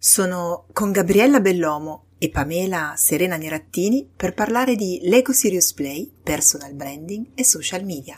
Sono 0.00 0.66
con 0.72 0.92
Gabriella 0.92 1.40
Bellomo 1.40 2.04
e 2.18 2.30
Pamela 2.30 2.94
Serena 2.96 3.36
Nerattini 3.36 4.08
per 4.14 4.32
parlare 4.32 4.76
di 4.76 5.00
Lego 5.02 5.32
Serious 5.32 5.72
Play, 5.72 6.08
personal 6.22 6.72
branding 6.72 7.30
e 7.34 7.42
social 7.42 7.82
media. 7.82 8.16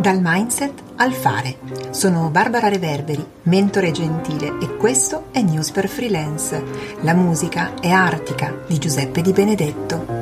Dal 0.00 0.20
mindset 0.22 0.82
al 0.96 1.12
fare. 1.12 1.58
Sono 1.90 2.30
Barbara 2.30 2.68
Reverberi, 2.68 3.24
mentore 3.42 3.90
gentile 3.90 4.56
e 4.58 4.78
questo 4.78 5.26
è 5.32 5.42
News 5.42 5.70
per 5.70 5.86
Freelance. 5.86 6.64
La 7.02 7.12
musica 7.12 7.74
è 7.78 7.90
Artica 7.90 8.64
di 8.66 8.78
Giuseppe 8.78 9.20
Di 9.20 9.32
Benedetto. 9.32 10.21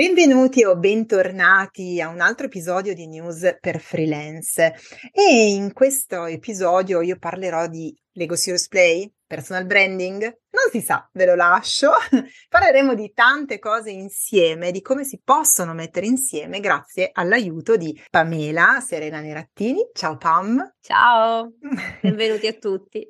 Benvenuti 0.00 0.64
o 0.64 0.78
bentornati 0.78 2.00
a 2.00 2.08
un 2.08 2.22
altro 2.22 2.46
episodio 2.46 2.94
di 2.94 3.06
News 3.06 3.58
per 3.60 3.78
Freelance 3.80 4.74
e 5.12 5.50
in 5.50 5.74
questo 5.74 6.24
episodio 6.24 7.02
io 7.02 7.18
parlerò 7.18 7.66
di 7.66 7.94
Lego 8.12 8.34
Serious 8.34 8.66
Play, 8.66 9.12
personal 9.26 9.66
branding, 9.66 10.22
non 10.22 10.70
si 10.70 10.80
sa, 10.80 11.06
ve 11.12 11.26
lo 11.26 11.34
lascio. 11.34 11.90
Parleremo 12.48 12.94
di 12.94 13.12
tante 13.12 13.58
cose 13.58 13.90
insieme, 13.90 14.70
di 14.70 14.80
come 14.80 15.04
si 15.04 15.20
possono 15.22 15.74
mettere 15.74 16.06
insieme 16.06 16.60
grazie 16.60 17.10
all'aiuto 17.12 17.76
di 17.76 17.94
Pamela 18.08 18.80
Serena 18.80 19.20
Nerattini. 19.20 19.90
Ciao 19.92 20.16
Pam. 20.16 20.76
Ciao, 20.80 21.52
benvenuti 22.00 22.46
a 22.46 22.54
tutti 22.54 23.06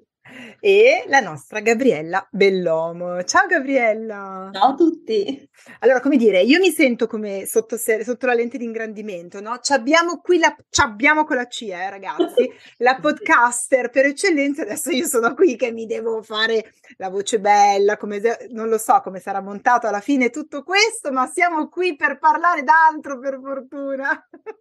e 0.61 1.05
la 1.09 1.21
nostra 1.21 1.61
Gabriella 1.61 2.27
Bellomo. 2.31 3.23
Ciao 3.25 3.47
Gabriella! 3.47 4.51
Ciao 4.53 4.71
a 4.71 4.75
tutti! 4.75 5.49
Allora, 5.81 6.01
come 6.01 6.17
dire, 6.17 6.41
io 6.41 6.59
mi 6.59 6.71
sento 6.71 7.07
come 7.07 7.47
sotto, 7.47 7.77
sotto 7.77 8.27
la 8.27 8.35
lente 8.35 8.59
di 8.59 8.65
ingrandimento, 8.65 9.41
no? 9.41 9.59
Ci 9.61 9.73
abbiamo 9.73 10.21
qui 10.21 10.39
la, 10.39 10.55
ci 10.69 10.81
abbiamo 10.81 11.25
con 11.25 11.37
la 11.37 11.47
C, 11.47 11.63
eh, 11.63 11.91
ragazzi, 11.91 12.51
la 12.79 12.97
podcaster 13.01 13.91
per 13.91 14.07
eccellenza. 14.07 14.63
Adesso 14.63 14.91
io 14.91 15.07
sono 15.07 15.35
qui 15.35 15.57
che 15.57 15.73
mi 15.73 15.87
devo 15.87 16.23
fare 16.23 16.73
la 16.97 17.09
voce 17.09 17.41
bella, 17.41 17.97
come, 17.97 18.21
non 18.51 18.69
lo 18.69 18.79
so 18.79 19.01
come 19.03 19.21
sarà 19.21 19.41
montato 19.41 19.87
alla 19.87 20.01
fine 20.01 20.31
tutto 20.31 20.63
questo, 20.63 21.13
ma 21.13 21.27
siamo 21.27 21.69
qui 21.69 21.97
per 21.97 22.19
parlare 22.19 22.63
d'altro, 22.63 23.19
per 23.19 23.39
fortuna. 23.43 24.29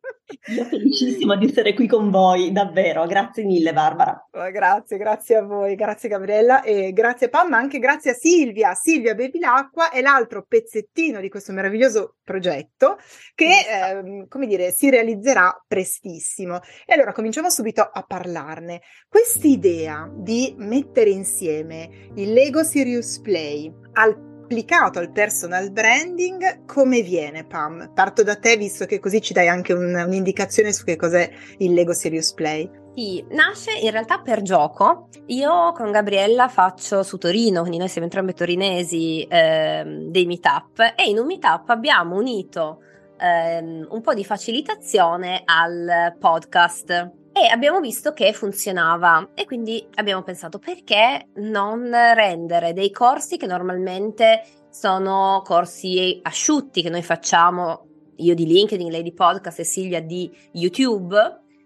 Io 0.56 0.64
felicissima 0.66 1.36
di 1.36 1.46
essere 1.46 1.74
qui 1.74 1.88
con 1.88 2.10
voi, 2.10 2.52
davvero. 2.52 3.06
Grazie 3.06 3.44
mille, 3.44 3.74
Barbara. 3.74 4.28
Grazie, 4.52 4.98
grazie 4.98 5.38
a 5.38 5.42
voi, 5.44 5.76
grazie 5.76 6.10
Gabriella 6.10 6.62
e 6.62 6.92
grazie 6.94 7.30
Pam, 7.30 7.50
ma 7.50 7.58
anche 7.58 7.80
grazie 7.80 8.12
a 8.12 8.14
Silvia. 8.14 8.74
Silvia 8.74 9.16
Bevilacqua 9.16 9.90
è 9.90 10.02
l'altro 10.02 10.46
pezzettino 10.48 11.20
di 11.20 11.30
questo 11.30 11.52
meraviglioso 11.52 12.16
progetto 12.24 12.98
che, 13.34 13.46
eh, 13.48 14.26
come 14.28 14.48
dire, 14.48 14.72
si 14.72 14.90
realizzerà 14.90 15.64
prestissimo. 15.68 16.60
E 16.86 16.94
allora 16.94 17.12
cominciamo 17.12 17.50
subito 17.50 17.82
a 17.82 18.04
parlarne. 18.04 18.82
Quest'idea 19.08 20.10
di 20.14 20.54
mettere 20.58 21.10
insieme 21.10 22.10
il 22.16 22.34
Lego 22.34 22.64
Serious 22.64 23.20
Play 23.20 23.72
al 23.94 24.29
applicato 24.50 24.98
al 24.98 25.12
personal 25.12 25.72
branding, 25.72 26.66
come 26.66 27.04
viene 27.04 27.46
Pam? 27.46 27.92
Parto 27.94 28.24
da 28.24 28.36
te 28.36 28.58
visto 28.58 28.86
che 28.86 29.00
così 29.00 29.22
ci 29.22 29.32
dai 29.32 29.48
anche 29.48 29.74
un, 29.74 29.94
un'indicazione 29.94 30.74
su 30.74 30.84
che 30.86 30.96
cos'è 30.96 31.30
il 31.60 31.72
Lego 31.72 31.94
Serious 31.94 32.34
Play. 32.34 32.68
Sì, 32.96 33.24
nasce 33.30 33.78
in 33.78 33.92
realtà 33.92 34.22
per 34.22 34.42
gioco. 34.42 35.10
Io 35.28 35.72
con 35.74 35.92
Gabriella 35.92 36.48
faccio 36.48 37.04
su 37.04 37.20
Torino, 37.20 37.60
quindi 37.60 37.78
noi 37.78 37.90
siamo 37.90 38.08
entrambi 38.08 38.34
torinesi, 38.34 39.24
ehm, 39.30 40.10
dei 40.10 40.26
meetup 40.26 40.80
e 40.96 41.08
in 41.08 41.20
un 41.20 41.28
meetup 41.28 41.70
abbiamo 41.70 42.16
unito 42.16 42.80
ehm, 43.20 43.86
un 43.88 44.02
po' 44.02 44.16
di 44.16 44.26
facilitazione 44.26 45.44
al 45.46 46.16
podcast 46.18 47.19
e 47.42 47.48
abbiamo 47.48 47.80
visto 47.80 48.12
che 48.12 48.34
funzionava. 48.34 49.30
E 49.34 49.46
quindi 49.46 49.86
abbiamo 49.96 50.24
pensato 50.24 50.60
perché 50.60 51.30
non 51.36 51.90
rendere 51.90 52.74
dei 52.74 52.92
corsi 52.92 53.38
che 53.38 53.48
normalmente 53.48 54.44
sono 54.70 55.42
corsi 55.44 56.20
asciutti 56.22 56.82
che 56.82 56.90
noi 56.90 57.02
facciamo, 57.02 57.88
io 58.18 58.36
di 58.36 58.46
LinkedIn, 58.46 58.92
lei 58.92 59.04
di 59.04 59.14
podcast 59.14 59.62
Silvia 59.62 60.02
di 60.02 60.30
YouTube, 60.54 61.16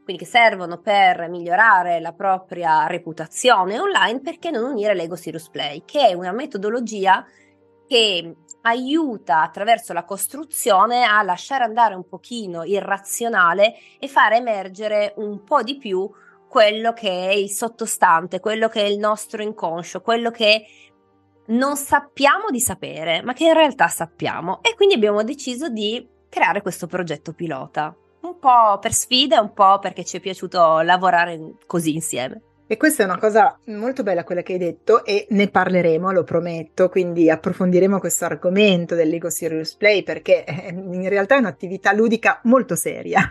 quindi 0.04 0.24
che 0.24 0.30
servono 0.30 0.80
per 0.80 1.28
migliorare 1.30 2.00
la 2.00 2.14
propria 2.14 2.86
reputazione 2.88 3.80
online, 3.80 4.22
perché 4.22 4.52
non 4.52 4.64
unire 4.64 4.94
Lego 4.94 5.16
Serious 5.16 5.50
Play, 5.50 5.84
che 5.86 6.10
è 6.10 6.14
una 6.14 6.32
metodologia 6.32 7.26
che 7.88 8.36
aiuta 8.64 9.42
attraverso 9.42 9.94
la 9.94 10.04
costruzione 10.04 11.04
a 11.04 11.22
lasciare 11.24 11.64
andare 11.64 11.96
un 11.96 12.08
pochino 12.08 12.64
il 12.64 12.82
razionale 12.82 13.76
e 14.00 14.08
fare 14.08 14.38
emergere 14.38 15.14
un 15.18 15.44
po' 15.44 15.64
di 15.64 15.78
più 15.78 16.10
quello 16.48 16.94
che 16.94 17.10
è 17.10 17.32
il 17.32 17.50
sottostante, 17.50 18.40
quello 18.40 18.68
che 18.68 18.82
è 18.82 18.86
il 18.86 19.00
nostro 19.00 19.42
inconscio, 19.42 20.02
quello 20.02 20.30
che 20.30 20.66
non 21.48 21.76
sappiamo 21.76 22.50
di 22.52 22.60
sapere, 22.60 23.22
ma 23.22 23.34
che 23.34 23.46
in 23.46 23.54
realtà 23.54 23.88
sappiamo. 23.88 24.62
E 24.62 24.76
quindi 24.76 24.94
abbiamo 24.94 25.24
deciso 25.24 25.68
di 25.70 26.08
creare 26.30 26.62
questo 26.62 26.88
progetto 26.88 27.34
pilota, 27.34 27.96
un 28.22 28.38
po' 28.40 28.78
per 28.80 28.94
sfida, 28.94 29.42
un 29.42 29.54
po' 29.54 29.80
perché 29.80 30.06
ci 30.06 30.18
è 30.18 30.20
piaciuto 30.20 30.82
lavorare 30.82 31.56
così 31.66 31.96
insieme. 31.96 32.42
E 32.66 32.78
questa 32.78 33.04
è 33.04 33.06
una 33.06 33.20
cosa 33.20 33.60
molto 33.66 34.04
bella 34.04 34.24
quella 34.24 34.42
che 34.42 34.54
hai 34.54 34.58
detto 34.58 35.04
e 35.04 35.28
ne 35.30 35.50
parleremo, 35.50 36.12
lo 36.12 36.24
prometto, 36.24 36.90
quindi 36.90 37.30
approfondiremo 37.30 38.00
questo 38.00 38.26
argomento 38.26 38.96
dell'Ego 38.96 39.30
Serious 39.30 39.76
Play 39.76 40.04
perché 40.04 40.46
eh, 40.46 40.70
in 40.70 41.10
realtà 41.10 41.36
è 41.36 41.40
un'attività 41.40 41.94
ludica 41.94 42.40
molto 42.44 42.76
seria. 42.76 43.22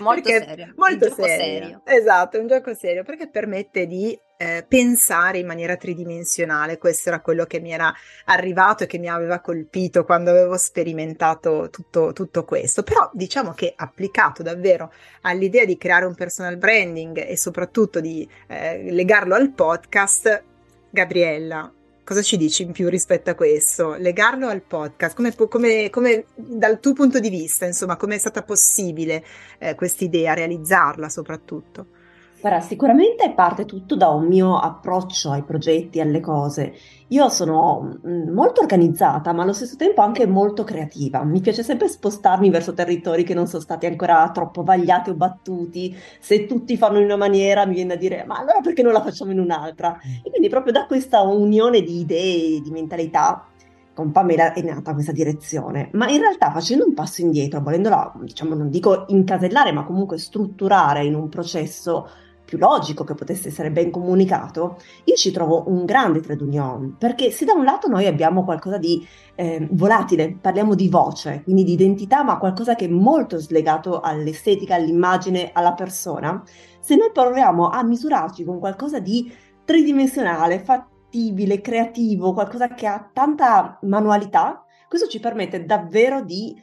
Molto 0.00 0.28
seria. 0.28 0.72
Molto 0.76 1.12
seria. 1.14 1.80
Esatto, 1.84 2.36
è 2.36 2.40
un 2.40 2.46
gioco 2.46 2.74
serio 2.74 3.02
perché 3.04 3.28
permette 3.28 3.86
di 3.86 4.18
eh, 4.38 4.64
pensare 4.66 5.38
in 5.38 5.46
maniera 5.46 5.76
tridimensionale. 5.76 6.78
Questo 6.78 7.08
era 7.08 7.20
quello 7.20 7.44
che 7.44 7.60
mi 7.60 7.72
era 7.72 7.92
arrivato 8.26 8.84
e 8.84 8.86
che 8.86 8.98
mi 8.98 9.08
aveva 9.08 9.40
colpito 9.40 10.04
quando 10.04 10.30
avevo 10.30 10.56
sperimentato 10.56 11.68
tutto, 11.70 12.12
tutto 12.12 12.44
questo. 12.44 12.82
Però 12.82 13.10
diciamo 13.12 13.52
che 13.52 13.74
applicato 13.76 14.42
davvero 14.42 14.92
all'idea 15.22 15.64
di 15.64 15.76
creare 15.76 16.06
un 16.06 16.14
personal 16.14 16.56
branding 16.56 17.18
e 17.18 17.36
soprattutto 17.36 18.00
di 18.00 18.26
eh, 18.46 18.90
legarlo 18.92 19.34
al 19.34 19.50
podcast, 19.50 20.42
Gabriella, 20.88 21.70
cosa 22.04 22.22
ci 22.22 22.36
dici 22.36 22.62
in 22.62 22.70
più 22.70 22.88
rispetto 22.88 23.30
a 23.30 23.34
questo? 23.34 23.96
Legarlo 23.96 24.46
al 24.46 24.62
podcast, 24.62 25.16
come, 25.16 25.34
come, 25.34 25.90
come 25.90 26.26
dal 26.34 26.78
tuo 26.78 26.92
punto 26.92 27.18
di 27.18 27.28
vista, 27.28 27.66
insomma, 27.66 27.96
come 27.96 28.14
è 28.14 28.18
stata 28.18 28.42
possibile 28.44 29.24
eh, 29.58 29.74
questa 29.74 30.04
idea, 30.04 30.32
realizzarla 30.32 31.08
soprattutto? 31.08 31.97
Guarda, 32.40 32.60
sicuramente 32.60 33.32
parte 33.34 33.64
tutto 33.64 33.96
da 33.96 34.10
un 34.10 34.26
mio 34.28 34.56
approccio 34.56 35.32
ai 35.32 35.42
progetti, 35.42 36.00
alle 36.00 36.20
cose. 36.20 36.72
Io 37.08 37.28
sono 37.30 37.98
mm, 38.06 38.32
molto 38.32 38.60
organizzata, 38.60 39.32
ma 39.32 39.42
allo 39.42 39.52
stesso 39.52 39.74
tempo 39.74 40.02
anche 40.02 40.24
molto 40.24 40.62
creativa. 40.62 41.24
Mi 41.24 41.40
piace 41.40 41.64
sempre 41.64 41.88
spostarmi 41.88 42.48
verso 42.48 42.74
territori 42.74 43.24
che 43.24 43.34
non 43.34 43.48
sono 43.48 43.60
stati 43.60 43.86
ancora 43.86 44.30
troppo 44.30 44.62
vagliati 44.62 45.10
o 45.10 45.14
battuti. 45.14 45.96
Se 46.20 46.46
tutti 46.46 46.76
fanno 46.76 46.98
in 46.98 47.06
una 47.06 47.16
maniera, 47.16 47.66
mi 47.66 47.74
viene 47.74 47.94
da 47.94 48.00
dire, 48.00 48.24
ma 48.24 48.36
allora 48.38 48.60
perché 48.60 48.82
non 48.82 48.92
la 48.92 49.02
facciamo 49.02 49.32
in 49.32 49.40
un'altra? 49.40 49.94
Mm. 49.94 50.12
E 50.22 50.30
quindi 50.30 50.48
proprio 50.48 50.72
da 50.72 50.86
questa 50.86 51.22
unione 51.22 51.82
di 51.82 51.98
idee, 51.98 52.60
di 52.60 52.70
mentalità, 52.70 53.48
con 53.94 54.12
Pamela 54.12 54.52
è 54.52 54.62
nata 54.62 54.94
questa 54.94 55.10
direzione, 55.10 55.90
ma 55.94 56.08
in 56.08 56.20
realtà 56.20 56.52
facendo 56.52 56.86
un 56.86 56.94
passo 56.94 57.20
indietro, 57.20 57.60
volendola, 57.60 58.12
diciamo, 58.20 58.54
non 58.54 58.70
dico 58.70 59.06
incasellare, 59.08 59.72
ma 59.72 59.82
comunque 59.82 60.18
strutturare 60.18 61.04
in 61.04 61.16
un 61.16 61.28
processo 61.28 62.08
più 62.48 62.56
logico 62.56 63.04
che 63.04 63.12
potesse 63.12 63.48
essere 63.48 63.70
ben 63.70 63.90
comunicato, 63.90 64.78
io 65.04 65.14
ci 65.16 65.30
trovo 65.30 65.64
un 65.66 65.84
grande 65.84 66.20
trade 66.20 66.42
union, 66.42 66.96
perché 66.98 67.30
se 67.30 67.44
da 67.44 67.52
un 67.52 67.62
lato 67.62 67.88
noi 67.88 68.06
abbiamo 68.06 68.42
qualcosa 68.42 68.78
di 68.78 69.06
eh, 69.34 69.68
volatile, 69.72 70.38
parliamo 70.40 70.74
di 70.74 70.88
voce, 70.88 71.42
quindi 71.44 71.62
di 71.62 71.72
identità, 71.72 72.24
ma 72.24 72.38
qualcosa 72.38 72.74
che 72.74 72.86
è 72.86 72.88
molto 72.88 73.36
slegato 73.36 74.00
all'estetica, 74.00 74.76
all'immagine, 74.76 75.50
alla 75.52 75.74
persona, 75.74 76.42
se 76.80 76.96
noi 76.96 77.10
proviamo 77.12 77.68
a 77.68 77.84
misurarci 77.84 78.44
con 78.44 78.58
qualcosa 78.58 78.98
di 78.98 79.30
tridimensionale, 79.66 80.60
fattibile, 80.60 81.60
creativo, 81.60 82.32
qualcosa 82.32 82.68
che 82.68 82.86
ha 82.86 83.10
tanta 83.12 83.78
manualità, 83.82 84.64
questo 84.88 85.06
ci 85.06 85.20
permette 85.20 85.66
davvero 85.66 86.22
di 86.22 86.56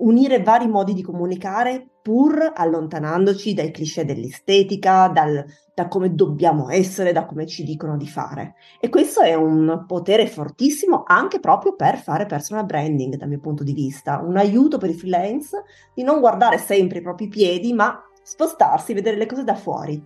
unire 0.00 0.42
vari 0.42 0.68
modi 0.68 0.92
di 0.92 1.02
comunicare 1.02 1.89
pur 2.02 2.52
allontanandoci 2.54 3.54
dai 3.54 3.70
cliché 3.70 4.04
dell'estetica, 4.04 5.08
dal, 5.08 5.44
da 5.74 5.88
come 5.88 6.14
dobbiamo 6.14 6.70
essere, 6.70 7.12
da 7.12 7.26
come 7.26 7.46
ci 7.46 7.64
dicono 7.64 7.96
di 7.96 8.06
fare. 8.06 8.54
E 8.80 8.88
questo 8.88 9.20
è 9.20 9.34
un 9.34 9.84
potere 9.86 10.26
fortissimo 10.26 11.04
anche 11.06 11.40
proprio 11.40 11.74
per 11.74 11.98
fare 11.98 12.26
personal 12.26 12.66
branding 12.66 13.16
dal 13.16 13.28
mio 13.28 13.40
punto 13.40 13.62
di 13.62 13.72
vista, 13.72 14.20
un 14.22 14.36
aiuto 14.36 14.78
per 14.78 14.90
i 14.90 14.94
freelance 14.94 15.62
di 15.94 16.02
non 16.02 16.20
guardare 16.20 16.58
sempre 16.58 16.98
i 16.98 17.02
propri 17.02 17.28
piedi, 17.28 17.72
ma 17.72 18.02
spostarsi, 18.22 18.94
vedere 18.94 19.16
le 19.16 19.26
cose 19.26 19.44
da 19.44 19.54
fuori. 19.54 20.02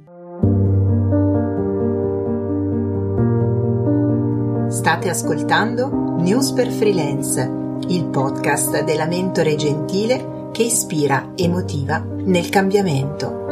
State 4.68 5.08
ascoltando 5.08 5.88
News 6.18 6.52
per 6.52 6.68
Freelance, 6.68 7.62
il 7.88 8.06
podcast 8.08 8.82
della 8.82 9.06
Mentore 9.06 9.54
Gentile 9.56 10.33
che 10.54 10.62
ispira 10.62 11.32
e 11.34 11.48
motiva 11.48 11.98
nel 11.98 12.48
cambiamento. 12.48 13.42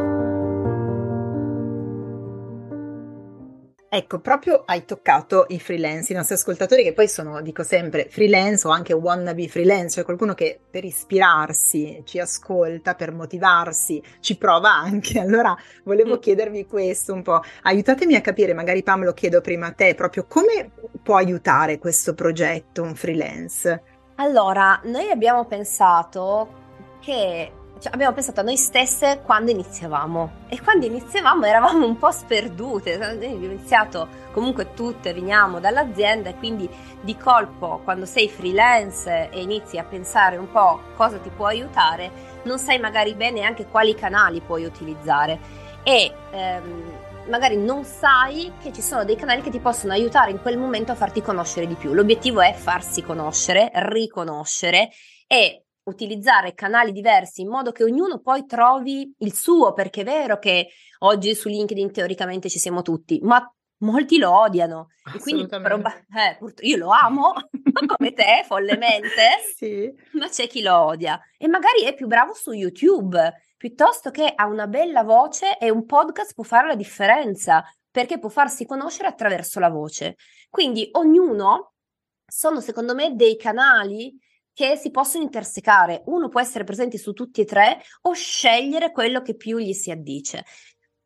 Ecco, 3.88 4.20
proprio 4.20 4.62
hai 4.64 4.84
toccato 4.84 5.46
i 5.48 5.58
freelance, 5.58 6.12
i 6.12 6.14
nostri 6.14 6.36
ascoltatori 6.36 6.84
che 6.84 6.92
poi 6.92 7.08
sono, 7.08 7.42
dico 7.42 7.64
sempre, 7.64 8.06
freelance 8.08 8.68
o 8.68 8.70
anche 8.70 8.92
wannabe 8.92 9.48
freelance, 9.48 9.96
cioè 9.96 10.04
qualcuno 10.04 10.34
che 10.34 10.60
per 10.70 10.84
ispirarsi 10.84 12.02
ci 12.04 12.20
ascolta, 12.20 12.94
per 12.94 13.10
motivarsi, 13.10 14.00
ci 14.20 14.38
prova 14.38 14.70
anche. 14.70 15.18
Allora 15.20 15.56
volevo 15.82 16.18
mm. 16.18 16.20
chiedervi 16.20 16.66
questo 16.66 17.12
un 17.12 17.22
po', 17.22 17.42
aiutatemi 17.62 18.14
a 18.14 18.20
capire, 18.20 18.54
magari 18.54 18.84
Pam 18.84 19.02
lo 19.02 19.12
chiedo 19.12 19.40
prima 19.40 19.66
a 19.66 19.72
te, 19.72 19.96
proprio 19.96 20.24
come 20.28 20.70
può 21.02 21.16
aiutare 21.16 21.78
questo 21.78 22.14
progetto 22.14 22.80
un 22.82 22.94
freelance? 22.94 23.82
Allora, 24.14 24.80
noi 24.84 25.10
abbiamo 25.10 25.46
pensato 25.46 26.60
che 27.02 27.52
cioè, 27.82 27.92
abbiamo 27.92 28.14
pensato 28.14 28.40
a 28.40 28.44
noi 28.44 28.56
stesse 28.56 29.22
quando 29.24 29.50
iniziavamo 29.50 30.44
e 30.48 30.60
quando 30.62 30.86
iniziavamo 30.86 31.44
eravamo 31.44 31.84
un 31.84 31.98
po' 31.98 32.12
sperdute, 32.12 32.94
abbiamo 33.02 33.44
iniziato 33.44 34.08
comunque 34.30 34.72
tutte 34.72 35.12
veniamo 35.12 35.58
dall'azienda 35.58 36.30
e 36.30 36.36
quindi 36.36 36.68
di 37.00 37.16
colpo 37.16 37.80
quando 37.82 38.06
sei 38.06 38.28
freelance 38.28 39.30
e 39.30 39.40
inizi 39.40 39.78
a 39.78 39.84
pensare 39.84 40.36
un 40.36 40.48
po' 40.50 40.80
cosa 40.94 41.18
ti 41.18 41.30
può 41.30 41.46
aiutare, 41.46 42.10
non 42.44 42.58
sai 42.60 42.78
magari 42.78 43.14
bene 43.14 43.42
anche 43.42 43.66
quali 43.66 43.96
canali 43.96 44.40
puoi 44.40 44.64
utilizzare 44.64 45.40
e 45.82 46.14
ehm, 46.30 47.00
magari 47.28 47.56
non 47.56 47.82
sai 47.84 48.52
che 48.62 48.72
ci 48.72 48.80
sono 48.80 49.04
dei 49.04 49.16
canali 49.16 49.42
che 49.42 49.50
ti 49.50 49.58
possono 49.58 49.92
aiutare 49.92 50.30
in 50.30 50.40
quel 50.40 50.56
momento 50.56 50.92
a 50.92 50.96
farti 50.96 51.20
conoscere 51.20 51.66
di 51.66 51.74
più. 51.74 51.92
L'obiettivo 51.92 52.40
è 52.40 52.52
farsi 52.52 53.02
conoscere, 53.02 53.70
riconoscere 53.74 54.90
e 55.26 55.61
utilizzare 55.84 56.54
canali 56.54 56.92
diversi 56.92 57.40
in 57.40 57.48
modo 57.48 57.72
che 57.72 57.84
ognuno 57.84 58.20
poi 58.20 58.46
trovi 58.46 59.12
il 59.18 59.34
suo, 59.34 59.72
perché 59.72 60.02
è 60.02 60.04
vero 60.04 60.38
che 60.38 60.68
oggi 61.00 61.34
su 61.34 61.48
LinkedIn 61.48 61.92
teoricamente 61.92 62.48
ci 62.48 62.58
siamo 62.58 62.82
tutti, 62.82 63.18
ma 63.22 63.44
molti 63.78 64.18
lo 64.18 64.30
odiano. 64.38 64.88
E 65.14 65.18
quindi 65.18 65.46
proba- 65.46 66.04
eh, 66.14 66.38
io 66.60 66.76
lo 66.76 66.90
amo 66.90 67.32
come 67.96 68.12
te, 68.12 68.44
follemente, 68.46 69.40
sì. 69.56 69.92
ma 70.12 70.28
c'è 70.28 70.46
chi 70.46 70.62
lo 70.62 70.76
odia. 70.76 71.20
E 71.36 71.48
magari 71.48 71.82
è 71.82 71.94
più 71.94 72.06
bravo 72.06 72.32
su 72.34 72.52
YouTube, 72.52 73.32
piuttosto 73.56 74.10
che 74.10 74.32
ha 74.34 74.46
una 74.46 74.66
bella 74.66 75.02
voce 75.02 75.58
e 75.58 75.70
un 75.70 75.84
podcast 75.84 76.34
può 76.34 76.44
fare 76.44 76.68
la 76.68 76.76
differenza, 76.76 77.64
perché 77.90 78.18
può 78.18 78.28
farsi 78.28 78.64
conoscere 78.64 79.08
attraverso 79.08 79.60
la 79.60 79.68
voce. 79.68 80.16
Quindi 80.48 80.88
ognuno 80.92 81.74
sono 82.24 82.60
secondo 82.60 82.94
me 82.94 83.14
dei 83.14 83.36
canali 83.36 84.16
che 84.52 84.76
si 84.76 84.90
possono 84.90 85.24
intersecare. 85.24 86.02
Uno 86.06 86.28
può 86.28 86.40
essere 86.40 86.64
presente 86.64 86.98
su 86.98 87.12
tutti 87.12 87.40
e 87.40 87.44
tre 87.44 87.80
o 88.02 88.12
scegliere 88.12 88.92
quello 88.92 89.22
che 89.22 89.34
più 89.34 89.58
gli 89.58 89.72
si 89.72 89.90
addice. 89.90 90.44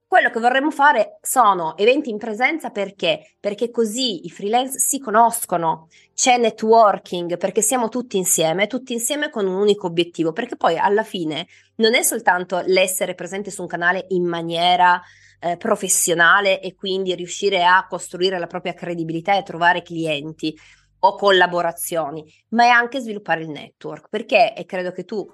Quello 0.08 0.30
che 0.30 0.38
vorremmo 0.38 0.70
fare 0.70 1.18
sono 1.20 1.76
eventi 1.76 2.10
in 2.10 2.16
presenza 2.16 2.70
perché? 2.70 3.34
Perché 3.40 3.72
così 3.72 4.24
i 4.24 4.30
freelance 4.30 4.78
si 4.78 5.00
conoscono, 5.00 5.88
c'è 6.14 6.38
networking, 6.38 7.36
perché 7.38 7.60
siamo 7.60 7.88
tutti 7.88 8.16
insieme, 8.16 8.68
tutti 8.68 8.92
insieme 8.92 9.30
con 9.30 9.48
un 9.48 9.56
unico 9.56 9.88
obiettivo, 9.88 10.32
perché 10.32 10.56
poi 10.56 10.78
alla 10.78 11.02
fine 11.02 11.48
non 11.76 11.94
è 11.94 12.02
soltanto 12.02 12.62
l'essere 12.66 13.16
presente 13.16 13.50
su 13.50 13.62
un 13.62 13.66
canale 13.66 14.06
in 14.10 14.24
maniera 14.24 15.02
eh, 15.40 15.56
professionale 15.56 16.60
e 16.60 16.76
quindi 16.76 17.12
riuscire 17.16 17.64
a 17.64 17.84
costruire 17.88 18.38
la 18.38 18.46
propria 18.46 18.74
credibilità 18.74 19.36
e 19.36 19.42
trovare 19.42 19.82
clienti, 19.82 20.56
o 21.06 21.16
collaborazioni, 21.16 22.24
ma 22.50 22.64
è 22.64 22.68
anche 22.68 23.00
sviluppare 23.00 23.42
il 23.42 23.48
network, 23.48 24.08
perché, 24.08 24.54
e 24.54 24.64
credo 24.64 24.92
che 24.92 25.04
tu 25.04 25.26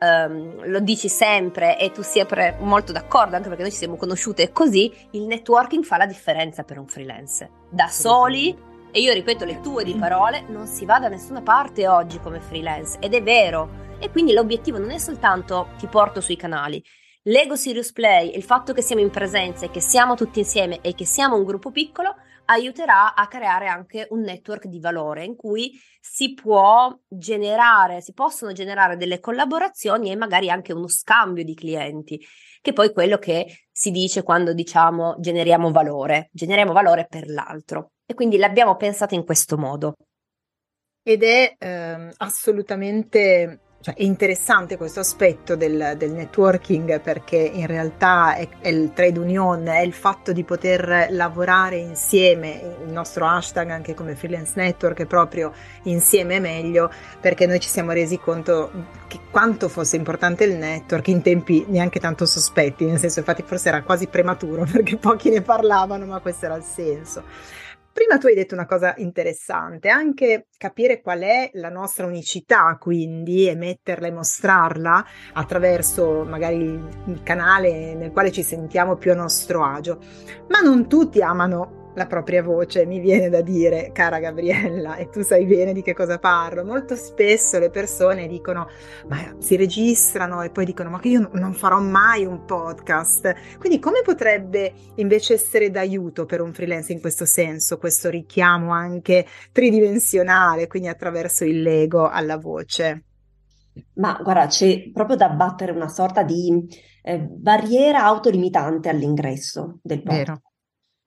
um, 0.00 0.66
lo 0.66 0.80
dici 0.80 1.08
sempre 1.08 1.78
e 1.78 1.90
tu 1.90 2.02
sia 2.02 2.26
pre- 2.26 2.56
molto 2.60 2.92
d'accordo, 2.92 3.36
anche 3.36 3.48
perché 3.48 3.62
noi 3.62 3.72
ci 3.72 3.78
siamo 3.78 3.96
conosciute 3.96 4.52
così, 4.52 4.92
il 5.12 5.26
networking 5.26 5.84
fa 5.84 5.96
la 5.96 6.06
differenza 6.06 6.62
per 6.62 6.78
un 6.78 6.86
freelance. 6.86 7.50
Da 7.70 7.88
soli, 7.88 8.56
e 8.92 9.00
io 9.00 9.12
ripeto 9.12 9.44
le 9.44 9.60
tue 9.60 9.84
di 9.84 9.94
parole, 9.94 10.44
non 10.48 10.66
si 10.66 10.84
va 10.84 10.98
da 10.98 11.08
nessuna 11.08 11.42
parte 11.42 11.86
oggi 11.86 12.18
come 12.18 12.40
freelance, 12.40 12.98
ed 13.00 13.14
è 13.14 13.22
vero. 13.22 13.88
E 13.98 14.10
quindi 14.10 14.32
l'obiettivo 14.32 14.78
non 14.78 14.90
è 14.90 14.98
soltanto 14.98 15.68
ti 15.78 15.86
porto 15.86 16.20
sui 16.20 16.36
canali, 16.36 16.82
Lego 17.24 17.54
Serious 17.54 17.92
Play, 17.92 18.34
il 18.34 18.42
fatto 18.42 18.72
che 18.72 18.80
siamo 18.80 19.02
in 19.02 19.10
presenza 19.10 19.66
e 19.66 19.70
che 19.70 19.80
siamo 19.80 20.14
tutti 20.14 20.38
insieme 20.38 20.80
e 20.80 20.94
che 20.94 21.04
siamo 21.04 21.36
un 21.36 21.44
gruppo 21.44 21.70
piccolo, 21.70 22.14
aiuterà 22.50 23.14
a 23.14 23.28
creare 23.28 23.68
anche 23.68 24.06
un 24.10 24.20
network 24.20 24.66
di 24.66 24.80
valore 24.80 25.24
in 25.24 25.36
cui 25.36 25.72
si 26.00 26.34
può 26.34 26.94
generare, 27.08 28.00
si 28.00 28.12
possono 28.12 28.52
generare 28.52 28.96
delle 28.96 29.20
collaborazioni 29.20 30.10
e 30.10 30.16
magari 30.16 30.50
anche 30.50 30.72
uno 30.72 30.88
scambio 30.88 31.44
di 31.44 31.54
clienti, 31.54 32.20
che 32.60 32.72
poi 32.72 32.88
è 32.88 32.92
quello 32.92 33.18
che 33.18 33.66
si 33.70 33.90
dice 33.90 34.22
quando 34.22 34.52
diciamo 34.52 35.16
generiamo 35.18 35.70
valore, 35.70 36.28
generiamo 36.32 36.72
valore 36.72 37.06
per 37.08 37.28
l'altro. 37.28 37.92
E 38.04 38.14
quindi 38.14 38.36
l'abbiamo 38.36 38.76
pensata 38.76 39.14
in 39.14 39.24
questo 39.24 39.56
modo. 39.56 39.94
Ed 41.02 41.22
è 41.22 41.54
eh, 41.56 42.12
assolutamente 42.16 43.60
cioè, 43.82 43.94
è 43.94 44.02
interessante 44.02 44.76
questo 44.76 45.00
aspetto 45.00 45.56
del, 45.56 45.94
del, 45.96 46.10
networking 46.10 47.00
perché 47.00 47.36
in 47.36 47.66
realtà 47.66 48.34
è, 48.34 48.46
è, 48.60 48.68
il 48.68 48.92
trade 48.92 49.18
union, 49.18 49.66
è 49.68 49.80
il 49.80 49.94
fatto 49.94 50.32
di 50.32 50.44
poter 50.44 51.06
lavorare 51.08 51.76
insieme, 51.76 52.76
il 52.84 52.92
nostro 52.92 53.26
hashtag 53.26 53.70
anche 53.70 53.94
come 53.94 54.14
freelance 54.14 54.52
network 54.56 54.98
è 55.00 55.06
proprio 55.06 55.54
insieme 55.84 56.40
meglio 56.40 56.90
perché 57.20 57.46
noi 57.46 57.58
ci 57.58 57.70
siamo 57.70 57.92
resi 57.92 58.18
conto 58.18 58.70
che 59.08 59.18
quanto 59.30 59.70
fosse 59.70 59.96
importante 59.96 60.44
il 60.44 60.56
network 60.56 61.08
in 61.08 61.22
tempi 61.22 61.64
neanche 61.68 62.00
tanto 62.00 62.26
sospetti, 62.26 62.84
nel 62.84 62.98
senso 62.98 63.20
infatti 63.20 63.42
forse 63.46 63.68
era 63.68 63.82
quasi 63.82 64.08
prematuro 64.08 64.66
perché 64.70 64.98
pochi 64.98 65.30
ne 65.30 65.40
parlavano 65.40 66.04
ma 66.04 66.20
questo 66.20 66.44
era 66.44 66.56
il 66.56 66.64
senso. 66.64 67.22
Prima 67.92 68.18
tu 68.18 68.26
hai 68.28 68.34
detto 68.34 68.54
una 68.54 68.66
cosa 68.66 68.94
interessante, 68.98 69.88
anche 69.88 70.46
capire 70.56 71.00
qual 71.00 71.20
è 71.20 71.50
la 71.54 71.70
nostra 71.70 72.06
unicità, 72.06 72.76
quindi 72.80 73.46
emetterla 73.48 74.06
e 74.06 74.12
mostrarla 74.12 75.04
attraverso 75.32 76.24
magari 76.24 76.56
il 76.56 77.20
canale 77.24 77.94
nel 77.94 78.12
quale 78.12 78.30
ci 78.30 78.44
sentiamo 78.44 78.96
più 78.96 79.10
a 79.10 79.16
nostro 79.16 79.64
agio. 79.64 79.98
Ma 80.48 80.60
non 80.60 80.88
tutti 80.88 81.20
amano 81.20 81.79
la 82.00 82.06
propria 82.06 82.42
voce, 82.42 82.86
mi 82.86 82.98
viene 82.98 83.28
da 83.28 83.42
dire, 83.42 83.90
cara 83.92 84.18
Gabriella, 84.20 84.96
e 84.96 85.10
tu 85.10 85.20
sai 85.20 85.44
bene 85.44 85.74
di 85.74 85.82
che 85.82 85.92
cosa 85.92 86.18
parlo. 86.18 86.64
Molto 86.64 86.96
spesso 86.96 87.58
le 87.58 87.68
persone 87.68 88.26
dicono, 88.26 88.68
ma 89.08 89.36
si 89.38 89.54
registrano 89.56 90.40
e 90.40 90.50
poi 90.50 90.64
dicono, 90.64 90.88
ma 90.88 90.98
che 90.98 91.08
io 91.08 91.28
non 91.34 91.52
farò 91.52 91.78
mai 91.78 92.24
un 92.24 92.46
podcast. 92.46 93.58
Quindi 93.58 93.78
come 93.78 94.00
potrebbe 94.02 94.72
invece 94.96 95.34
essere 95.34 95.70
d'aiuto 95.70 96.24
per 96.24 96.40
un 96.40 96.54
freelance 96.54 96.92
in 96.92 97.00
questo 97.00 97.26
senso, 97.26 97.76
questo 97.76 98.08
richiamo 98.08 98.72
anche 98.72 99.26
tridimensionale, 99.52 100.68
quindi 100.68 100.88
attraverso 100.88 101.44
il 101.44 101.60
Lego 101.60 102.08
alla 102.08 102.38
voce? 102.38 103.04
Ma 103.94 104.18
guarda, 104.22 104.46
c'è 104.46 104.90
proprio 104.90 105.16
da 105.16 105.28
battere 105.28 105.72
una 105.72 105.88
sorta 105.88 106.22
di 106.22 106.66
eh, 107.02 107.18
barriera 107.18 108.04
autolimitante 108.04 108.88
all'ingresso 108.88 109.80
del 109.82 110.02
podcast. 110.02 110.26
Vero 110.26 110.49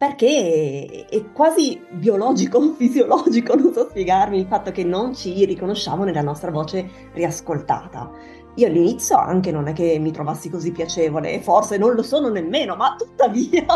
perché 0.04 1.06
è 1.10 1.32
quasi 1.32 1.82
biologico, 1.90 2.60
fisiologico, 2.76 3.56
non 3.56 3.72
so 3.72 3.88
spiegarmi, 3.88 4.38
il 4.38 4.48
fatto 4.48 4.72
che 4.72 4.84
non 4.84 5.16
ci 5.16 5.46
riconosciamo 5.46 6.04
nella 6.04 6.22
nostra 6.22 6.52
voce 6.52 7.10
riascoltata. 7.14 8.12
Io 8.56 8.68
all'inizio 8.68 9.16
anche 9.16 9.50
non 9.50 9.68
è 9.68 9.74
che 9.74 9.98
mi 10.00 10.12
trovassi 10.12 10.50
così 10.50 10.74
piacevole, 10.74 11.32
e 11.32 11.40
forse 11.40 11.78
non 11.78 11.96
lo 11.96 12.04
sono 12.04 12.28
nemmeno, 12.28 12.76
ma 12.76 12.96
tuttavia 12.98 13.64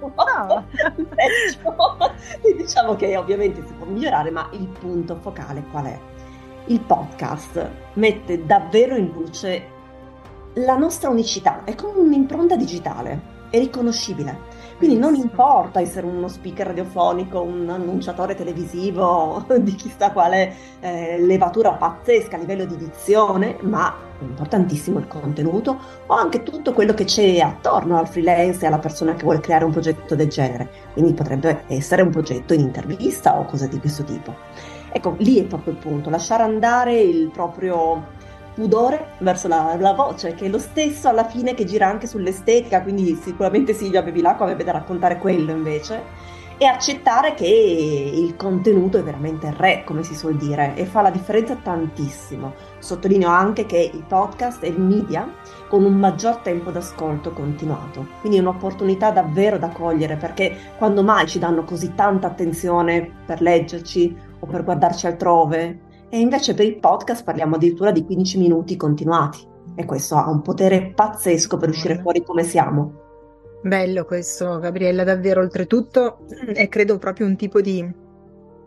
ho 0.00 0.12
fatto 0.14 0.64
e 2.40 2.54
diciamo 2.56 2.96
che 2.96 3.14
ovviamente 3.14 3.62
si 3.66 3.74
può 3.74 3.84
migliorare, 3.84 4.30
ma 4.30 4.48
il 4.52 4.66
punto 4.68 5.18
focale 5.20 5.62
qual 5.70 5.84
è? 5.84 6.00
Il 6.68 6.80
podcast 6.80 7.70
mette 7.94 8.46
davvero 8.46 8.96
in 8.96 9.12
luce 9.12 9.74
la 10.54 10.76
nostra 10.76 11.10
unicità, 11.10 11.64
è 11.64 11.74
come 11.74 11.98
un'impronta 11.98 12.56
digitale, 12.56 13.34
è 13.50 13.58
riconoscibile 13.58 14.55
quindi 14.76 14.98
non 14.98 15.14
importa 15.14 15.80
essere 15.80 16.06
uno 16.06 16.28
speaker 16.28 16.66
radiofonico, 16.66 17.40
un 17.40 17.68
annunciatore 17.68 18.34
televisivo 18.34 19.44
di 19.58 19.74
chissà 19.74 20.12
quale 20.12 20.52
eh, 20.80 21.18
levatura 21.20 21.72
pazzesca 21.72 22.36
a 22.36 22.38
livello 22.38 22.66
di 22.66 22.76
dizione, 22.76 23.56
ma 23.60 23.94
è 24.18 24.22
importantissimo 24.22 24.98
il 24.98 25.06
contenuto 25.06 25.78
o 26.06 26.14
anche 26.14 26.42
tutto 26.42 26.72
quello 26.72 26.92
che 26.92 27.04
c'è 27.04 27.38
attorno 27.38 27.98
al 27.98 28.08
freelance 28.08 28.64
e 28.64 28.66
alla 28.66 28.78
persona 28.78 29.14
che 29.14 29.24
vuole 29.24 29.40
creare 29.40 29.64
un 29.64 29.72
progetto 29.72 30.14
del 30.14 30.28
genere. 30.28 30.68
Quindi 30.92 31.14
potrebbe 31.14 31.64
essere 31.68 32.02
un 32.02 32.10
progetto 32.10 32.52
in 32.52 32.60
intervista 32.60 33.38
o 33.38 33.44
cose 33.44 33.68
di 33.68 33.78
questo 33.78 34.04
tipo. 34.04 34.34
Ecco, 34.90 35.14
lì 35.18 35.38
è 35.38 35.44
proprio 35.44 35.72
il 35.72 35.78
punto, 35.78 36.10
lasciare 36.10 36.42
andare 36.42 36.98
il 36.98 37.30
proprio 37.30 38.15
pudore 38.56 39.12
verso 39.18 39.48
la, 39.48 39.76
la, 39.78 39.92
voce, 39.92 40.34
che 40.34 40.46
è 40.46 40.48
lo 40.48 40.58
stesso 40.58 41.08
alla 41.08 41.28
fine 41.28 41.52
che 41.52 41.66
gira 41.66 41.86
anche 41.86 42.06
sull'estetica, 42.06 42.82
quindi 42.82 43.14
sicuramente 43.14 43.74
Silvia 43.74 44.02
Bevilacqua 44.02 44.46
avrebbe 44.46 44.64
da 44.64 44.72
raccontare 44.72 45.18
quello 45.18 45.52
invece. 45.52 46.24
e 46.58 46.64
accettare 46.64 47.34
che 47.34 47.44
il 47.46 48.34
contenuto 48.34 48.96
è 48.96 49.02
veramente 49.02 49.52
re, 49.54 49.82
come 49.84 50.02
si 50.02 50.14
suol 50.14 50.36
dire, 50.36 50.74
e 50.74 50.86
fa 50.86 51.02
la 51.02 51.10
differenza 51.10 51.54
tantissimo. 51.54 52.54
Sottolineo 52.78 53.28
anche 53.28 53.66
che 53.66 53.90
il 53.92 54.04
podcast 54.08 54.62
è 54.62 54.68
il 54.68 54.80
media 54.80 55.30
con 55.68 55.84
un 55.84 55.98
maggior 55.98 56.36
tempo 56.36 56.70
d'ascolto 56.70 57.32
continuato, 57.32 58.06
quindi 58.20 58.38
è 58.38 58.40
un'opportunità 58.40 59.10
davvero 59.10 59.58
da 59.58 59.68
cogliere 59.68 60.16
perché 60.16 60.56
quando 60.78 61.02
mai 61.02 61.26
ci 61.26 61.38
danno 61.38 61.62
così 61.64 61.94
tanta 61.94 62.28
attenzione 62.28 63.06
per 63.26 63.42
leggerci 63.42 64.16
o 64.38 64.46
per 64.46 64.64
guardarci 64.64 65.06
altrove 65.06 65.84
e 66.16 66.20
invece 66.20 66.54
per 66.54 66.64
il 66.64 66.78
podcast 66.78 67.24
parliamo 67.24 67.56
addirittura 67.56 67.90
di 67.90 68.02
15 68.02 68.38
minuti 68.38 68.74
continuati 68.78 69.46
e 69.74 69.84
questo 69.84 70.16
ha 70.16 70.30
un 70.30 70.40
potere 70.40 70.92
pazzesco 70.94 71.58
per 71.58 71.68
uscire 71.68 71.98
fuori 72.00 72.24
come 72.24 72.42
siamo. 72.42 73.58
Bello 73.62 74.06
questo, 74.06 74.58
Gabriella, 74.58 75.04
davvero. 75.04 75.42
Oltretutto 75.42 76.20
è 76.54 76.68
credo 76.68 76.96
proprio 76.96 77.26
un 77.26 77.36
tipo 77.36 77.60
di 77.60 77.86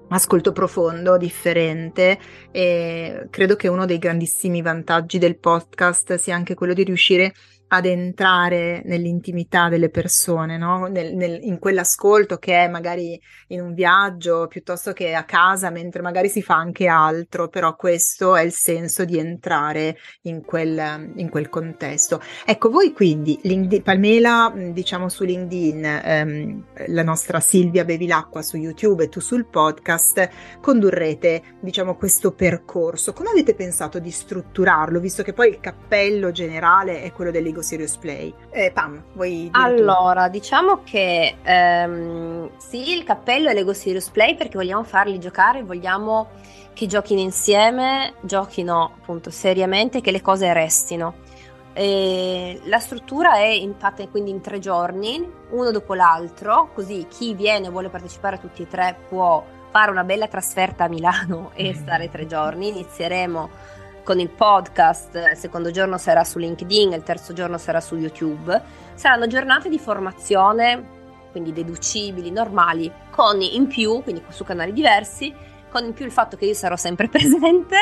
ascolto 0.10 0.52
profondo, 0.52 1.18
differente 1.18 2.20
e 2.52 3.26
credo 3.32 3.56
che 3.56 3.68
uno 3.68 3.86
dei 3.86 3.98
grandissimi 3.98 4.62
vantaggi 4.62 5.18
del 5.18 5.40
podcast 5.40 6.16
sia 6.16 6.36
anche 6.36 6.54
quello 6.54 6.74
di 6.74 6.84
riuscire 6.84 7.34
ad 7.72 7.86
entrare 7.86 8.82
nell'intimità 8.86 9.70
delle 9.70 9.90
persone, 9.90 10.58
no? 10.58 10.88
nel, 10.88 11.16
nel, 11.16 11.40
in 11.44 11.60
quell'ascolto 11.60 12.38
che 12.38 12.64
è 12.64 12.68
magari 12.68 13.20
in 13.50 13.62
un 13.62 13.74
viaggio 13.74 14.48
piuttosto 14.48 14.92
che 14.92 15.14
a 15.14 15.24
casa, 15.24 15.70
mentre 15.70 16.02
magari 16.02 16.30
si 16.30 16.42
fa 16.42 16.56
anche 16.56 16.88
altro, 16.88 17.48
però 17.48 17.76
questo 17.76 18.36
è 18.36 18.42
il 18.42 18.54
senso 18.54 19.06
di 19.06 19.20
entrare 19.20 19.98
in 20.24 20.44
quel, 20.44 21.12
in 21.16 21.30
quel 21.30 21.50
contesto. 21.50 22.20
Ecco, 22.44 22.70
voi 22.70 22.92
quindi, 22.92 23.40
LinkedIn, 23.44 23.84
Palmela, 23.84 24.52
diciamo 24.72 25.08
su 25.08 25.24
LinkedIn, 25.24 25.86
ehm, 25.86 26.66
la 26.88 27.04
nostra 27.04 27.40
Silvia 27.40 27.86
Bevilacqua 27.86 28.42
su 28.42 28.58
YouTube 28.58 29.04
e 29.04 29.10
tu 29.10 29.20
sul 29.20 29.46
podcast, 29.46 30.30
condurrete, 30.60 31.58
diciamo, 31.62 31.96
questo 31.96 32.32
percorso. 32.32 33.14
Come 33.14 33.30
avete 33.30 33.54
pensato 33.54 34.00
di 34.00 34.10
strutturarlo, 34.10 35.00
visto 35.00 35.22
che 35.22 35.34
poi 35.34 35.50
il 35.50 35.60
cappello 35.60 36.32
generale 36.32 37.04
è 37.04 37.12
quello 37.12 37.30
dell'ego 37.30 37.59
Lego 37.60 37.62
Serious 37.62 37.98
Play. 37.98 38.34
Eh, 38.52 38.72
Pam, 38.72 39.04
vuoi 39.14 39.50
dire 39.52 39.64
Allora, 39.64 40.26
tu? 40.26 40.32
diciamo 40.32 40.82
che 40.84 41.36
ehm, 41.42 42.50
sì, 42.58 42.96
il 42.96 43.04
cappello 43.04 43.50
è 43.50 43.54
Lego 43.54 43.74
Serious 43.74 44.10
Play 44.10 44.36
perché 44.36 44.58
vogliamo 44.58 44.84
farli 44.84 45.20
giocare, 45.20 45.64
vogliamo 45.64 46.30
che 46.74 46.88
giochino 46.88 47.20
insieme, 47.20 48.14
giochino 48.22 48.92
appunto 49.00 49.30
seriamente, 49.30 50.02
che 50.02 50.12
le 50.12 50.22
cose 50.22 50.52
restino. 50.54 51.28
E 51.74 52.60
la 52.66 52.80
struttura 52.80 53.36
è 53.36 53.48
infatti 53.48 54.08
quindi 54.10 54.32
in 54.32 54.42
tre 54.42 54.60
giorni, 54.60 55.26
uno 55.52 55.72
dopo 55.72 55.94
l'altro, 55.94 56.70
così 56.74 57.06
chi 57.08 57.34
viene 57.34 57.68
e 57.68 57.70
vuole 57.70 57.90
partecipare 57.90 58.38
a 58.38 58.40
tutti 58.40 58.64
e 58.64 58.68
tre 58.68 58.98
può 59.08 59.44
fare 59.72 59.92
una 59.92 60.04
bella 60.04 60.28
trasferta 60.28 60.86
a 60.86 60.88
Milano 60.88 61.52
e 61.54 61.74
stare 61.76 62.10
tre 62.10 62.26
giorni. 62.26 62.70
Inizieremo 62.70 63.50
con 64.10 64.20
il 64.20 64.30
podcast, 64.32 65.24
il 65.34 65.38
secondo 65.38 65.70
giorno 65.70 66.00
sarà 66.00 66.24
su 66.24 66.40
LinkedIn, 66.40 66.94
il 66.94 67.04
terzo 67.04 67.32
giorno 67.32 67.60
sarà 67.60 67.80
su 67.80 67.96
YouTube. 67.96 68.60
Saranno 68.96 69.28
giornate 69.28 69.70
di 69.70 69.78
formazione, 69.78 71.28
quindi 71.30 71.54
deducibili, 71.54 72.32
normali, 72.32 72.92
con 73.12 73.40
in 73.40 73.68
più, 73.68 74.02
quindi 74.02 74.24
su 74.30 74.44
canali 74.44 74.74
diversi, 74.74 75.32
con 75.70 75.86
in 75.86 75.94
più 75.94 76.06
il 76.06 76.12
fatto 76.12 76.38
che 76.38 76.46
io 76.46 76.56
sarò 76.56 76.76
sempre 76.76 77.06
presente 77.14 77.78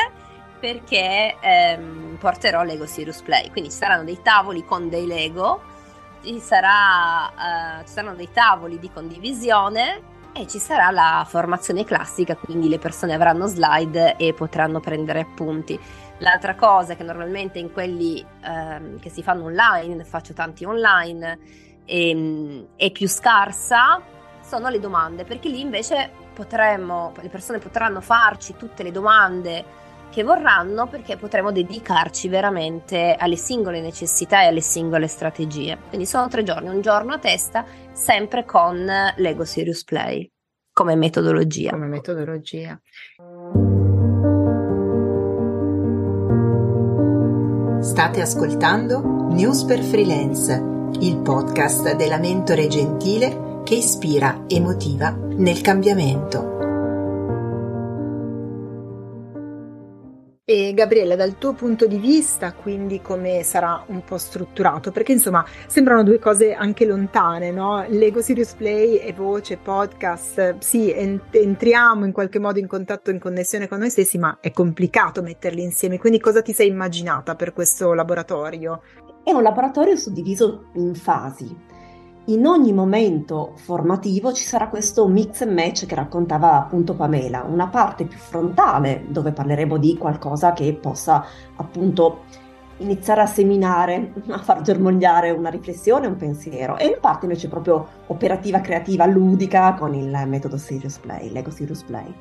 perché 0.60 1.36
ehm, 1.40 2.18
porterò 2.20 2.62
Lego 2.62 2.84
Serious 2.84 3.22
Play. 3.22 3.50
Quindi 3.50 3.70
ci 3.70 3.76
saranno 3.76 4.04
dei 4.04 4.20
tavoli 4.20 4.66
con 4.66 4.90
dei 4.90 5.06
Lego, 5.06 5.62
ci, 6.22 6.40
sarà, 6.40 7.80
eh, 7.80 7.86
ci 7.86 7.92
saranno 7.94 8.16
dei 8.16 8.28
tavoli 8.30 8.78
di 8.78 8.90
condivisione 8.92 10.02
e 10.38 10.46
ci 10.46 10.58
sarà 10.58 10.90
la 10.90 11.26
formazione 11.28 11.84
classica, 11.84 12.36
quindi 12.36 12.68
le 12.68 12.78
persone 12.78 13.12
avranno 13.12 13.46
slide 13.46 14.16
e 14.16 14.32
potranno 14.34 14.78
prendere 14.78 15.20
appunti. 15.20 15.78
L'altra 16.18 16.54
cosa 16.54 16.94
che 16.94 17.02
normalmente 17.02 17.58
in 17.58 17.72
quelli 17.72 18.24
ehm, 18.42 19.00
che 19.00 19.10
si 19.10 19.22
fanno 19.22 19.44
online, 19.44 20.04
faccio 20.04 20.34
tanti 20.34 20.64
online, 20.64 21.38
e, 21.84 22.10
ehm, 22.10 22.66
è 22.76 22.90
più 22.92 23.08
scarsa, 23.08 24.00
sono 24.40 24.68
le 24.68 24.78
domande, 24.78 25.24
perché 25.24 25.48
lì 25.48 25.60
invece 25.60 26.10
potremmo, 26.32 27.12
le 27.20 27.28
persone 27.28 27.58
potranno 27.58 28.00
farci 28.00 28.54
tutte 28.56 28.82
le 28.82 28.92
domande 28.92 29.86
che 30.10 30.22
vorranno 30.22 30.86
perché 30.86 31.16
potremo 31.16 31.52
dedicarci 31.52 32.28
veramente 32.28 33.16
alle 33.18 33.36
singole 33.36 33.80
necessità 33.80 34.42
e 34.42 34.46
alle 34.46 34.60
singole 34.60 35.06
strategie. 35.06 35.78
Quindi 35.88 36.06
sono 36.06 36.28
tre 36.28 36.42
giorni, 36.42 36.68
un 36.68 36.80
giorno 36.80 37.14
a 37.14 37.18
testa, 37.18 37.64
sempre 37.92 38.44
con 38.44 38.86
Lego 39.16 39.44
Serious 39.44 39.84
Play 39.84 40.30
come 40.78 40.94
metodologia. 40.94 41.70
Come 41.70 41.88
metodologia. 41.88 42.80
State 47.80 48.20
ascoltando 48.20 49.26
News 49.32 49.64
per 49.64 49.80
Freelance, 49.80 50.52
il 51.00 51.18
podcast 51.18 51.96
della 51.96 52.18
mentore 52.18 52.68
gentile 52.68 53.62
che 53.64 53.74
ispira 53.74 54.44
e 54.46 54.60
motiva 54.60 55.10
nel 55.10 55.60
cambiamento. 55.62 56.57
E 60.50 60.72
Gabriele, 60.72 61.14
dal 61.14 61.36
tuo 61.36 61.52
punto 61.52 61.86
di 61.86 61.98
vista, 61.98 62.54
quindi 62.54 63.02
come 63.02 63.42
sarà 63.42 63.84
un 63.88 64.02
po' 64.02 64.16
strutturato? 64.16 64.90
Perché 64.90 65.12
insomma 65.12 65.44
sembrano 65.66 66.02
due 66.02 66.18
cose 66.18 66.54
anche 66.54 66.86
lontane, 66.86 67.50
no? 67.50 67.84
Lego 67.86 68.22
Serious 68.22 68.54
Play 68.54 68.96
e 68.96 69.12
voce, 69.12 69.58
podcast, 69.58 70.56
sì, 70.60 70.90
ent- 70.90 71.34
entriamo 71.34 72.06
in 72.06 72.12
qualche 72.12 72.38
modo 72.38 72.58
in 72.58 72.66
contatto, 72.66 73.10
in 73.10 73.18
connessione 73.18 73.68
con 73.68 73.80
noi 73.80 73.90
stessi, 73.90 74.16
ma 74.16 74.38
è 74.40 74.50
complicato 74.50 75.20
metterli 75.20 75.62
insieme. 75.62 75.98
Quindi 75.98 76.18
cosa 76.18 76.40
ti 76.40 76.54
sei 76.54 76.68
immaginata 76.68 77.34
per 77.34 77.52
questo 77.52 77.92
laboratorio? 77.92 78.80
È 79.22 79.32
un 79.32 79.42
laboratorio 79.42 79.96
suddiviso 79.96 80.70
in 80.76 80.94
fasi 80.94 81.54
in 82.28 82.46
ogni 82.46 82.72
momento 82.72 83.52
formativo 83.56 84.32
ci 84.32 84.44
sarà 84.44 84.68
questo 84.68 85.06
mix 85.08 85.40
and 85.42 85.52
match 85.52 85.86
che 85.86 85.94
raccontava 85.94 86.58
appunto 86.58 86.94
Pamela, 86.94 87.42
una 87.48 87.68
parte 87.68 88.04
più 88.04 88.18
frontale 88.18 89.06
dove 89.08 89.32
parleremo 89.32 89.78
di 89.78 89.96
qualcosa 89.96 90.52
che 90.52 90.74
possa 90.74 91.24
appunto 91.56 92.24
iniziare 92.78 93.20
a 93.20 93.26
seminare, 93.26 94.12
a 94.28 94.38
far 94.38 94.62
germogliare 94.62 95.30
una 95.30 95.50
riflessione, 95.50 96.06
un 96.06 96.16
pensiero 96.16 96.76
e 96.76 96.86
una 96.86 96.98
parte 97.00 97.26
invece 97.26 97.48
proprio 97.48 97.86
operativa, 98.06 98.60
creativa, 98.60 99.06
ludica 99.06 99.74
con 99.74 99.94
il 99.94 100.22
metodo 100.26 100.56
Serious 100.56 100.98
Play, 100.98 101.30
Lego 101.30 101.50
Serious 101.50 101.82
Play. 101.82 102.12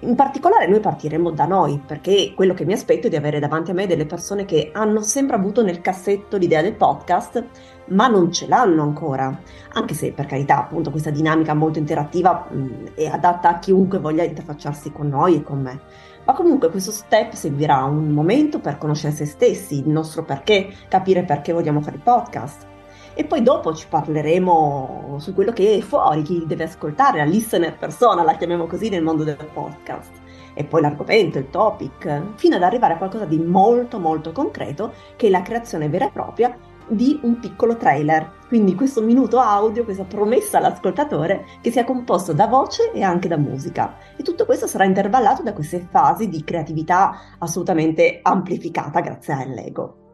In 0.00 0.14
particolare 0.14 0.66
noi 0.66 0.80
partiremo 0.80 1.30
da 1.30 1.46
noi 1.46 1.80
perché 1.84 2.32
quello 2.34 2.54
che 2.54 2.64
mi 2.64 2.72
aspetto 2.72 3.06
è 3.06 3.10
di 3.10 3.16
avere 3.16 3.38
davanti 3.38 3.70
a 3.70 3.74
me 3.74 3.86
delle 3.86 4.06
persone 4.06 4.44
che 4.44 4.70
hanno 4.72 5.02
sempre 5.02 5.36
avuto 5.36 5.62
nel 5.62 5.80
cassetto 5.80 6.36
l'idea 6.36 6.62
del 6.62 6.74
podcast 6.74 7.44
ma 7.88 8.08
non 8.08 8.32
ce 8.32 8.48
l'hanno 8.48 8.82
ancora, 8.82 9.38
anche 9.74 9.94
se 9.94 10.12
per 10.12 10.26
carità 10.26 10.58
appunto 10.58 10.90
questa 10.90 11.10
dinamica 11.10 11.54
molto 11.54 11.78
interattiva 11.78 12.46
mh, 12.50 12.94
è 12.94 13.06
adatta 13.06 13.48
a 13.48 13.58
chiunque 13.58 13.98
voglia 13.98 14.24
interfacciarsi 14.24 14.90
con 14.90 15.08
noi 15.08 15.36
e 15.36 15.42
con 15.42 15.60
me. 15.60 15.80
Ma 16.26 16.32
comunque 16.32 16.70
questo 16.70 16.90
step 16.90 17.34
servirà 17.34 17.84
un 17.84 18.10
momento 18.10 18.58
per 18.58 18.78
conoscere 18.78 19.14
se 19.14 19.26
stessi, 19.26 19.78
il 19.78 19.88
nostro 19.88 20.24
perché, 20.24 20.72
capire 20.88 21.22
perché 21.22 21.52
vogliamo 21.52 21.80
fare 21.80 21.96
il 21.96 22.02
podcast. 22.02 22.66
E 23.14 23.24
poi 23.24 23.42
dopo 23.42 23.72
ci 23.72 23.86
parleremo 23.88 25.18
su 25.20 25.32
quello 25.32 25.52
che 25.52 25.76
è 25.76 25.80
fuori, 25.80 26.22
chi 26.22 26.42
deve 26.44 26.64
ascoltare, 26.64 27.18
la 27.18 27.24
listener 27.24 27.78
persona, 27.78 28.24
la 28.24 28.36
chiamiamo 28.36 28.66
così 28.66 28.88
nel 28.88 29.04
mondo 29.04 29.22
del 29.22 29.36
podcast. 29.52 30.10
E 30.52 30.64
poi 30.64 30.80
l'argomento, 30.80 31.38
il 31.38 31.48
topic, 31.48 32.22
fino 32.34 32.56
ad 32.56 32.62
arrivare 32.64 32.94
a 32.94 32.98
qualcosa 32.98 33.24
di 33.24 33.38
molto 33.38 34.00
molto 34.00 34.32
concreto, 34.32 34.94
che 35.14 35.28
è 35.28 35.30
la 35.30 35.42
creazione 35.42 35.88
vera 35.88 36.06
e 36.06 36.10
propria 36.10 36.58
di 36.88 37.18
un 37.22 37.38
piccolo 37.38 37.76
trailer. 37.76 38.44
Quindi 38.48 38.74
questo 38.74 39.02
minuto 39.02 39.38
audio, 39.38 39.84
questa 39.84 40.04
promessa 40.04 40.58
all'ascoltatore 40.58 41.44
che 41.60 41.70
sia 41.70 41.84
composto 41.84 42.32
da 42.32 42.46
voce 42.46 42.92
e 42.92 43.02
anche 43.02 43.28
da 43.28 43.36
musica. 43.36 43.96
E 44.16 44.22
tutto 44.22 44.44
questo 44.44 44.66
sarà 44.66 44.84
intervallato 44.84 45.42
da 45.42 45.52
queste 45.52 45.86
fasi 45.90 46.28
di 46.28 46.44
creatività 46.44 47.36
assolutamente 47.38 48.20
amplificata 48.22 49.00
grazie 49.00 49.34
all'ego. 49.34 50.05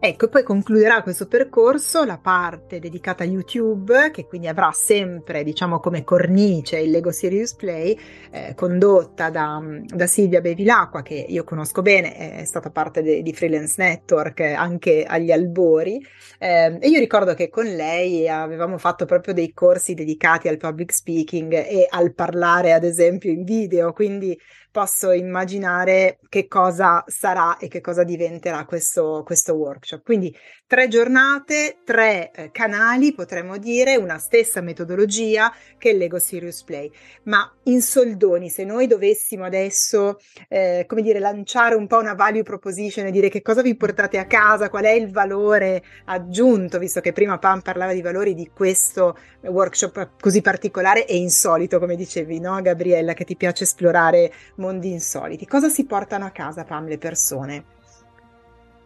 Ecco, 0.00 0.28
poi 0.28 0.44
concluderà 0.44 1.02
questo 1.02 1.26
percorso 1.26 2.04
la 2.04 2.18
parte 2.18 2.78
dedicata 2.78 3.24
a 3.24 3.26
YouTube, 3.26 4.12
che 4.12 4.26
quindi 4.26 4.46
avrà 4.46 4.70
sempre, 4.70 5.42
diciamo, 5.42 5.80
come 5.80 6.04
cornice 6.04 6.78
il 6.78 6.90
Lego 6.90 7.10
Serious 7.10 7.54
Play, 7.54 7.98
eh, 8.30 8.54
condotta 8.54 9.28
da, 9.28 9.60
da, 9.82 10.06
Silvia 10.06 10.40
Bevilacqua, 10.40 11.02
che 11.02 11.26
io 11.28 11.42
conosco 11.42 11.82
bene, 11.82 12.14
è 12.14 12.44
stata 12.44 12.70
parte 12.70 13.02
de, 13.02 13.22
di 13.22 13.32
Freelance 13.32 13.74
Network 13.82 14.38
anche 14.38 15.02
agli 15.02 15.32
albori. 15.32 16.00
Eh, 16.38 16.78
e 16.80 16.88
io 16.88 17.00
ricordo 17.00 17.34
che 17.34 17.48
con 17.48 17.64
lei 17.64 18.28
avevamo 18.28 18.78
fatto 18.78 19.04
proprio 19.04 19.34
dei 19.34 19.52
corsi 19.52 19.94
dedicati 19.94 20.46
al 20.46 20.58
public 20.58 20.92
speaking 20.92 21.52
e 21.52 21.88
al 21.90 22.14
parlare, 22.14 22.72
ad 22.72 22.84
esempio, 22.84 23.32
in 23.32 23.42
video, 23.42 23.92
quindi 23.92 24.38
posso 24.78 25.10
immaginare 25.10 26.20
che 26.28 26.46
cosa 26.46 27.02
sarà 27.08 27.56
e 27.56 27.66
che 27.66 27.80
cosa 27.80 28.04
diventerà 28.04 28.64
questo, 28.64 29.24
questo 29.24 29.54
workshop. 29.54 30.04
Quindi 30.04 30.32
tre 30.68 30.86
giornate, 30.88 31.78
tre 31.82 32.30
eh, 32.30 32.50
canali, 32.52 33.14
potremmo 33.14 33.56
dire, 33.56 33.96
una 33.96 34.18
stessa 34.18 34.60
metodologia 34.60 35.50
che 35.78 35.94
Lego 35.94 36.18
Serious 36.18 36.62
Play. 36.62 36.92
Ma 37.22 37.50
in 37.64 37.80
soldoni, 37.80 38.50
se 38.50 38.64
noi 38.64 38.86
dovessimo 38.86 39.44
adesso, 39.44 40.18
eh, 40.46 40.84
come 40.86 41.00
dire, 41.00 41.20
lanciare 41.20 41.74
un 41.74 41.86
po' 41.86 41.96
una 41.96 42.12
value 42.12 42.42
proposition 42.42 43.06
e 43.06 43.10
dire 43.10 43.30
che 43.30 43.40
cosa 43.40 43.62
vi 43.62 43.76
portate 43.76 44.18
a 44.18 44.26
casa, 44.26 44.68
qual 44.68 44.84
è 44.84 44.90
il 44.90 45.10
valore 45.10 45.82
aggiunto, 46.04 46.78
visto 46.78 47.00
che 47.00 47.12
prima 47.14 47.38
Pam 47.38 47.62
parlava 47.62 47.94
di 47.94 48.02
valori 48.02 48.34
di 48.34 48.50
questo 48.52 49.16
workshop 49.44 50.20
così 50.20 50.42
particolare 50.42 51.06
e 51.06 51.16
insolito, 51.16 51.78
come 51.78 51.96
dicevi, 51.96 52.40
no, 52.40 52.60
Gabriella, 52.60 53.14
che 53.14 53.24
ti 53.24 53.36
piace 53.36 53.64
esplorare 53.64 54.30
mondi 54.56 54.90
insoliti. 54.90 55.46
Cosa 55.46 55.70
si 55.70 55.86
portano 55.86 56.26
a 56.26 56.30
casa, 56.30 56.64
Pam, 56.64 56.86
le 56.86 56.98
persone? 56.98 57.76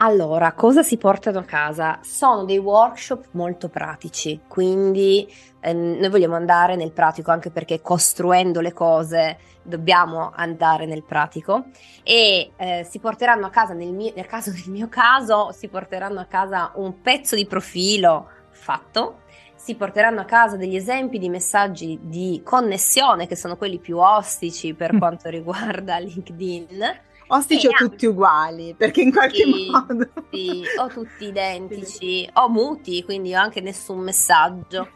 Allora, 0.05 0.51
cosa 0.51 0.83
si 0.83 0.97
portano 0.97 1.39
a 1.39 1.45
casa? 1.45 2.01
Sono 2.03 2.45
dei 2.45 2.59
workshop 2.59 3.27
molto 3.33 3.69
pratici, 3.69 4.41
quindi 4.49 5.33
eh, 5.61 5.73
noi 5.73 6.09
vogliamo 6.09 6.35
andare 6.35 6.75
nel 6.75 6.91
pratico 6.91 7.31
anche 7.31 7.51
perché 7.53 7.81
costruendo 7.81 8.61
le 8.61 8.73
cose 8.73 9.39
dobbiamo 9.63 10.33
andare 10.35 10.87
nel 10.87 11.05
pratico 11.05 11.67
e 12.03 12.51
eh, 12.57 12.85
si 12.91 12.99
porteranno 12.99 13.47
a 13.47 13.51
casa, 13.51 13.75
nel, 13.75 13.93
mio, 13.93 14.13
nel 14.17 14.27
caso 14.27 14.51
del 14.51 14.65
mio 14.67 14.89
caso, 14.89 15.53
si 15.53 15.69
porteranno 15.69 16.19
a 16.19 16.25
casa 16.25 16.73
un 16.75 17.01
pezzo 17.01 17.37
di 17.37 17.47
profilo 17.47 18.27
fatto, 18.51 19.21
si 19.55 19.77
porteranno 19.77 20.21
a 20.21 20.25
casa 20.25 20.57
degli 20.57 20.75
esempi 20.75 21.21
di 21.21 21.29
messaggi 21.29 21.97
di 22.03 22.41
connessione 22.45 23.29
che 23.29 23.37
sono 23.37 23.57
quelli 23.57 23.79
più 23.79 23.99
ostici 23.99 24.75
per 24.75 24.95
mm. 24.95 24.99
quanto 24.99 25.29
riguarda 25.29 25.99
LinkedIn 26.03 27.11
Ostici 27.33 27.67
o 27.67 27.71
tutti 27.71 28.05
uguali, 28.05 28.75
perché 28.77 29.01
in 29.01 29.11
qualche 29.11 29.45
sì, 29.45 29.71
modo... 29.71 30.09
Sì, 30.31 30.63
o 30.79 30.87
tutti 30.89 31.25
identici, 31.29 32.29
o 32.35 32.49
muti, 32.51 33.03
quindi 33.05 33.35
anche 33.35 33.63
nessun 33.63 34.01
messaggio. 34.01 34.89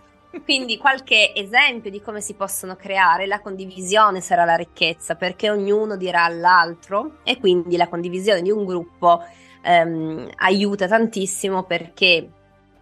Quindi 0.44 0.76
qualche 0.76 1.34
esempio 1.34 1.90
di 1.90 2.02
come 2.02 2.20
si 2.20 2.34
possono 2.34 2.76
creare, 2.76 3.26
la 3.26 3.40
condivisione 3.40 4.20
sarà 4.20 4.44
la 4.44 4.54
ricchezza, 4.54 5.14
perché 5.14 5.48
ognuno 5.48 5.96
dirà 5.96 6.24
all'altro 6.24 7.20
e 7.24 7.38
quindi 7.38 7.78
la 7.78 7.88
condivisione 7.88 8.42
di 8.42 8.50
un 8.50 8.66
gruppo 8.66 9.22
ehm, 9.62 10.28
aiuta 10.36 10.86
tantissimo 10.86 11.62
perché 11.62 12.30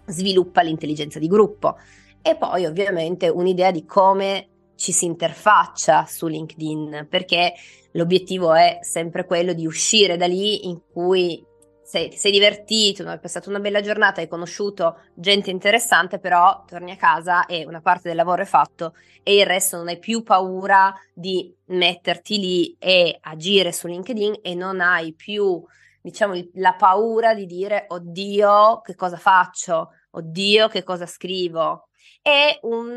sviluppa 0.07 0.63
l'intelligenza 0.63 1.21
di 1.21 1.29
gruppo. 1.29 1.79
E 2.21 2.35
poi 2.35 2.67
ovviamente 2.67 3.29
un'idea 3.29 3.71
di 3.71 3.85
come 3.85 4.49
ci 4.85 4.93
si 4.93 5.07
interfaccia 5.07 6.05
su 6.05 6.27
LinkedIn, 6.27 7.07
perché 7.09 7.55
l'obiettivo 7.93 8.53
è 8.53 8.81
sempre 8.83 9.25
quello 9.25 9.55
di 9.55 9.67
uscire 9.67 10.19
da 10.19 10.27
lì 10.27 10.67
in 10.67 10.79
cui 10.93 11.43
sei, 11.83 12.13
sei 12.13 12.31
divertito, 12.31 13.09
hai 13.09 13.19
passato 13.19 13.49
una 13.49 13.61
bella 13.61 13.81
giornata, 13.81 14.21
hai 14.21 14.29
conosciuto 14.29 14.99
gente 15.15 15.51
interessante, 15.51 16.19
però 16.19 16.65
torni 16.67 16.91
a 16.91 16.97
casa 16.97 17.47
e 17.47 17.65
una 17.65 17.81
parte 17.81 18.09
del 18.09 18.17
lavoro 18.19 18.43
è 18.43 18.45
fatto 18.45 18.95
e 19.23 19.37
il 19.37 19.47
resto 19.47 19.79
non 19.79 19.89
hai 19.89 19.99
più 19.99 20.23
paura 20.23 20.95
di 21.15 21.55
metterti 21.69 22.39
lì 22.39 22.77
e 22.79 23.17
agire 23.23 23.73
su 23.73 23.87
LinkedIn 23.87 24.41
e 24.43 24.55
non 24.55 24.83
hai 24.83 25.15
più, 25.15 25.65
diciamo, 26.03 26.35
la 26.57 26.75
paura 26.75 27.33
di 27.33 27.47
dire 27.47 27.87
oddio, 27.89 28.83
che 28.85 28.95
cosa 28.95 29.17
faccio? 29.17 29.93
Oddio, 30.11 30.69
che 30.69 30.83
cosa 30.83 31.07
scrivo? 31.07 31.89
È 32.21 32.59
un 32.63 32.97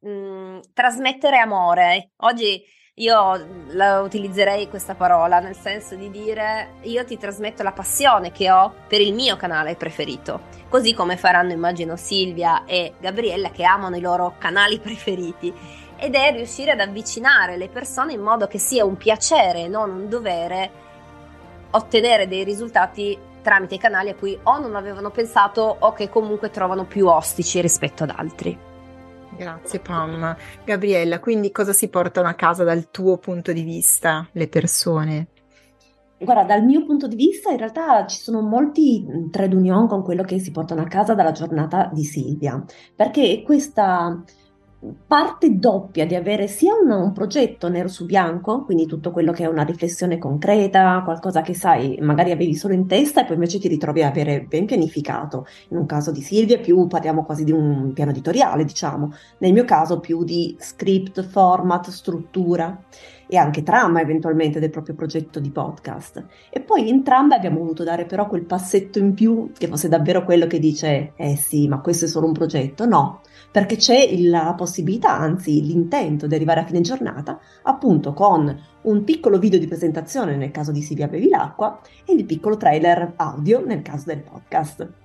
mh, 0.00 0.08
mm, 0.08 0.58
trasmettere 0.72 1.38
amore. 1.38 2.10
Oggi 2.18 2.62
io 2.98 3.64
la 3.70 4.02
utilizzerei 4.02 4.68
questa 4.68 4.94
parola 4.94 5.40
nel 5.40 5.56
senso 5.56 5.96
di 5.96 6.10
dire 6.10 6.74
io 6.82 7.04
ti 7.04 7.18
trasmetto 7.18 7.64
la 7.64 7.72
passione 7.72 8.30
che 8.30 8.52
ho 8.52 8.72
per 8.86 9.00
il 9.00 9.12
mio 9.14 9.36
canale 9.36 9.74
preferito, 9.74 10.42
così 10.68 10.94
come 10.94 11.16
faranno 11.16 11.50
immagino 11.50 11.96
Silvia 11.96 12.64
e 12.64 12.94
Gabriella 13.00 13.50
che 13.50 13.64
amano 13.64 13.96
i 13.96 14.00
loro 14.00 14.36
canali 14.38 14.78
preferiti 14.78 15.52
ed 15.96 16.14
è 16.14 16.32
riuscire 16.32 16.70
ad 16.70 16.80
avvicinare 16.80 17.56
le 17.56 17.68
persone 17.68 18.12
in 18.12 18.20
modo 18.20 18.46
che 18.46 18.58
sia 18.58 18.84
un 18.84 18.96
piacere, 18.96 19.66
non 19.66 19.90
un 19.90 20.08
dovere 20.08 20.70
ottenere 21.70 22.28
dei 22.28 22.44
risultati 22.44 23.18
tramite 23.44 23.74
i 23.74 23.78
canali 23.78 24.08
a 24.08 24.14
cui 24.14 24.36
o 24.42 24.58
non 24.58 24.74
avevano 24.74 25.10
pensato 25.10 25.76
o 25.78 25.92
che 25.92 26.08
comunque 26.08 26.48
trovano 26.48 26.86
più 26.86 27.06
ostici 27.06 27.60
rispetto 27.60 28.04
ad 28.04 28.12
altri. 28.16 28.58
Grazie 29.36 29.80
Pam. 29.80 30.34
Gabriella, 30.64 31.20
quindi 31.20 31.52
cosa 31.52 31.74
si 31.74 31.88
portano 31.88 32.28
a 32.28 32.34
casa 32.34 32.64
dal 32.64 32.90
tuo 32.90 33.18
punto 33.18 33.52
di 33.52 33.62
vista 33.62 34.26
le 34.32 34.48
persone? 34.48 35.28
Guarda, 36.16 36.44
dal 36.44 36.64
mio 36.64 36.86
punto 36.86 37.06
di 37.06 37.16
vista 37.16 37.50
in 37.50 37.58
realtà 37.58 38.06
ci 38.06 38.18
sono 38.18 38.40
molti 38.40 39.04
trade 39.30 39.54
union 39.54 39.86
con 39.88 40.02
quello 40.02 40.22
che 40.22 40.38
si 40.38 40.50
portano 40.52 40.80
a 40.80 40.86
casa 40.86 41.14
dalla 41.14 41.32
giornata 41.32 41.90
di 41.92 42.04
Silvia, 42.04 42.64
perché 42.96 43.42
questa 43.44 44.22
parte 45.06 45.58
doppia 45.58 46.06
di 46.06 46.14
avere 46.14 46.46
sia 46.46 46.74
un, 46.74 46.90
un, 46.90 47.12
progetto 47.12 47.68
nero 47.68 47.88
su 47.88 48.04
bianco, 48.04 48.64
quindi 48.64 48.86
tutto 48.86 49.10
quello 49.10 49.32
che 49.32 49.44
è 49.44 49.46
una 49.46 49.62
riflessione 49.62 50.18
concreta, 50.18 51.02
qualcosa 51.04 51.42
che 51.42 51.54
sai, 51.54 51.98
magari 52.00 52.30
avevi 52.30 52.54
solo 52.54 52.74
in 52.74 52.86
testa 52.86 53.22
e 53.22 53.24
poi 53.24 53.34
invece 53.34 53.58
ti 53.58 53.68
ritrovi 53.68 54.02
a 54.02 54.08
avere 54.08 54.42
ben 54.42 54.66
pianificato. 54.66 55.46
In 55.68 55.78
un 55.78 55.86
caso 55.86 56.10
di 56.10 56.20
Silvia 56.20 56.58
più 56.58 56.86
parliamo 56.86 57.24
quasi 57.24 57.44
di 57.44 57.52
un 57.52 57.92
piano 57.92 58.10
editoriale, 58.10 58.64
diciamo. 58.64 59.12
Nel 59.38 59.52
mio 59.52 59.64
caso 59.64 60.00
più 60.00 60.24
di 60.24 60.56
script, 60.58 61.22
format, 61.22 61.88
struttura 61.88 62.78
e 63.34 63.36
anche 63.36 63.64
trama 63.64 64.00
eventualmente 64.00 64.60
del 64.60 64.70
proprio 64.70 64.94
progetto 64.94 65.40
di 65.40 65.50
podcast. 65.50 66.24
E 66.50 66.60
poi 66.60 66.88
entrambe 66.88 67.34
abbiamo 67.34 67.58
voluto 67.58 67.82
dare 67.82 68.06
però 68.06 68.28
quel 68.28 68.44
passetto 68.44 69.00
in 69.00 69.12
più 69.12 69.50
che 69.58 69.66
fosse 69.66 69.88
davvero 69.88 70.24
quello 70.24 70.46
che 70.46 70.60
dice, 70.60 71.14
eh 71.16 71.34
sì, 71.34 71.66
ma 71.66 71.80
questo 71.80 72.04
è 72.04 72.08
solo 72.08 72.26
un 72.26 72.32
progetto. 72.32 72.86
No, 72.86 73.22
perché 73.50 73.74
c'è 73.74 74.16
la 74.20 74.54
possibilità, 74.56 75.18
anzi 75.18 75.60
l'intento 75.64 76.28
di 76.28 76.34
arrivare 76.36 76.60
a 76.60 76.64
fine 76.64 76.80
giornata, 76.80 77.40
appunto 77.62 78.12
con 78.12 78.56
un 78.82 79.02
piccolo 79.02 79.40
video 79.40 79.58
di 79.58 79.66
presentazione 79.66 80.36
nel 80.36 80.52
caso 80.52 80.70
di 80.70 80.80
Silvia 80.80 81.08
Bevilacqua 81.08 81.80
e 82.04 82.14
il 82.14 82.24
piccolo 82.26 82.56
trailer 82.56 83.14
audio 83.16 83.64
nel 83.66 83.82
caso 83.82 84.04
del 84.06 84.22
podcast. 84.22 85.03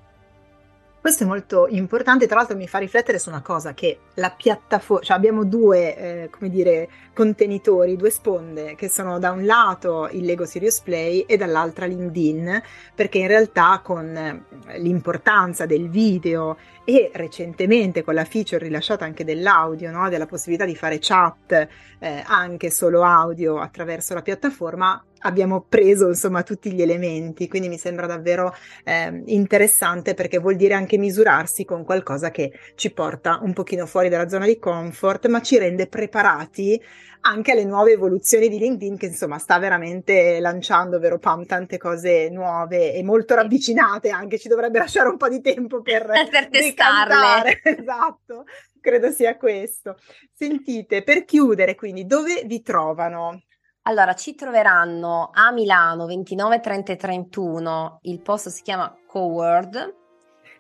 Questo 1.02 1.24
è 1.24 1.28
molto 1.28 1.68
importante, 1.70 2.28
tra 2.28 2.36
l'altro 2.36 2.58
mi 2.58 2.68
fa 2.68 2.78
riflettere 2.78 3.20
su 3.20 3.30
una 3.30 3.42
cosa 3.42 3.74
che 3.74 4.00
la 4.16 4.32
piattaforma, 4.32 5.06
cioè 5.06 5.16
abbiamo 5.16 5.46
due, 5.46 5.96
eh, 5.96 6.30
come 6.30 6.50
dire, 6.50 6.90
contenitori, 7.14 7.96
due 7.96 8.10
sponde, 8.10 8.76
che 8.76 8.90
sono 8.90 9.18
da 9.18 9.32
un 9.32 9.46
lato 9.46 10.10
il 10.12 10.26
Lego 10.26 10.44
Serious 10.44 10.82
Play 10.82 11.22
e 11.22 11.38
dall'altra 11.38 11.86
LinkedIn, 11.86 12.62
perché 12.94 13.20
in 13.20 13.28
realtà 13.28 13.80
con 13.82 14.14
eh, 14.14 14.44
l'importanza 14.80 15.66
del 15.66 15.90
video 15.90 16.58
e 16.84 17.12
recentemente 17.14 18.04
con 18.04 18.14
la 18.14 18.26
feature 18.26 18.66
rilasciata 18.66 19.06
anche 19.06 19.24
dell'audio, 19.24 19.92
no? 19.92 20.10
della 20.10 20.26
possibilità 20.26 20.66
di 20.66 20.76
fare 20.76 20.98
chat 21.00 21.68
eh, 22.00 22.24
anche 22.26 22.70
solo 22.72 23.04
audio 23.04 23.60
attraverso 23.60 24.14
la 24.14 24.22
piattaforma, 24.22 25.02
abbiamo 25.20 25.66
preso 25.68 26.08
insomma 26.08 26.44
tutti 26.44 26.72
gli 26.72 26.82
elementi, 26.82 27.48
quindi 27.48 27.68
mi 27.68 27.78
sembra 27.78 28.06
davvero 28.06 28.54
eh, 28.84 29.24
interessante 29.26 30.14
perché 30.14 30.38
vuol 30.38 30.56
dire 30.56 30.74
anche 30.74 30.98
misurarsi 30.98 31.66
con 31.66 31.84
qualcosa 31.84 32.32
che 32.32 32.52
ci 32.76 32.92
porta 32.92 33.40
un 33.42 33.54
pochino 33.54 33.86
fuori 33.86 34.10
dalla 34.10 34.30
zona 34.30 34.46
di 34.46 34.60
comfort, 34.60 35.28
ma 35.28 35.42
ci 35.42 35.58
rende 35.58 35.88
preparati 35.88 36.82
anche 37.22 37.52
alle 37.52 37.66
nuove 37.66 37.92
evoluzioni 37.92 38.48
di 38.48 38.58
LinkedIn 38.58 38.98
che 38.98 39.08
insomma 39.08 39.38
sta 39.38 39.60
veramente 39.60 40.40
lanciando, 40.40 41.00
vero 41.00 41.20
Pam, 41.20 41.46
tante 41.46 41.78
cose 41.78 42.30
nuove 42.30 42.94
e 42.94 43.04
molto 43.04 43.36
ravvicinate 43.36 44.10
anche, 44.10 44.38
ci 44.38 44.48
dovrebbe 44.48 44.80
lasciare 44.80 45.10
un 45.10 45.18
po' 45.18 45.28
di 45.28 45.42
tempo 45.42 45.82
per, 45.82 46.06
per 46.30 46.50
testarle. 46.50 47.60
esatto, 47.64 48.46
credo 48.80 49.10
sia 49.12 49.36
questo. 49.38 49.98
Sentite, 50.34 51.04
per 51.04 51.26
chiudere 51.26 51.76
quindi, 51.76 52.06
dove 52.06 52.44
vi 52.46 52.62
trovano? 52.62 53.42
Allora, 53.90 54.14
ci 54.14 54.36
troveranno 54.36 55.32
a 55.34 55.52
Milano 55.52 56.06
29, 56.06 56.60
30 56.60 56.92
e 56.92 56.96
31, 56.96 58.00
il 58.04 58.22
posto 58.22 58.52
si 58.52 58.62
chiama 58.62 58.96
Coward. 59.08 59.96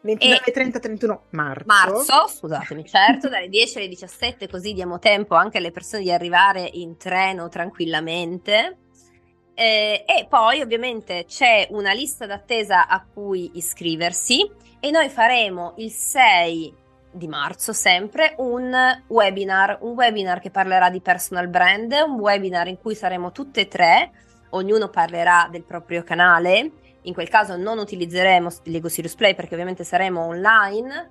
29, 0.01 0.41
e 0.45 0.51
30, 0.51 0.79
31 0.79 1.21
marzo. 1.31 1.63
Marzo, 1.67 2.27
scusatemi, 2.27 2.87
certo, 2.87 3.29
dalle 3.29 3.47
10 3.47 3.77
alle 3.77 3.87
17, 3.87 4.47
così 4.47 4.73
diamo 4.73 4.97
tempo 4.97 5.35
anche 5.35 5.59
alle 5.59 5.69
persone 5.69 6.01
di 6.01 6.11
arrivare 6.11 6.67
in 6.73 6.97
treno 6.97 7.49
tranquillamente. 7.49 8.77
Eh, 9.53 10.05
e 10.07 10.25
poi 10.27 10.61
ovviamente 10.61 11.25
c'è 11.27 11.67
una 11.69 11.91
lista 11.91 12.25
d'attesa 12.25 12.87
a 12.87 13.05
cui 13.05 13.51
iscriversi 13.53 14.49
e 14.79 14.89
noi 14.89 15.09
faremo 15.09 15.75
il 15.77 15.91
6 15.91 16.78
di 17.11 17.27
marzo 17.27 17.73
sempre 17.73 18.33
un 18.37 18.73
webinar, 19.07 19.79
un 19.81 19.91
webinar 19.91 20.39
che 20.39 20.51
parlerà 20.51 20.89
di 20.89 21.01
personal 21.01 21.47
brand, 21.47 21.91
un 21.91 22.19
webinar 22.19 22.67
in 22.67 22.77
cui 22.77 22.95
saremo 22.95 23.31
tutte 23.31 23.61
e 23.61 23.67
tre, 23.67 24.11
ognuno 24.51 24.89
parlerà 24.89 25.47
del 25.49 25.63
proprio 25.63 26.03
canale, 26.03 26.71
in 27.03 27.13
quel 27.13 27.29
caso 27.29 27.55
non 27.55 27.77
utilizzeremo 27.77 28.49
Lego 28.63 28.89
Sirius 28.89 29.15
Play 29.15 29.35
perché 29.35 29.53
ovviamente 29.53 29.83
saremo 29.83 30.21
online, 30.21 31.09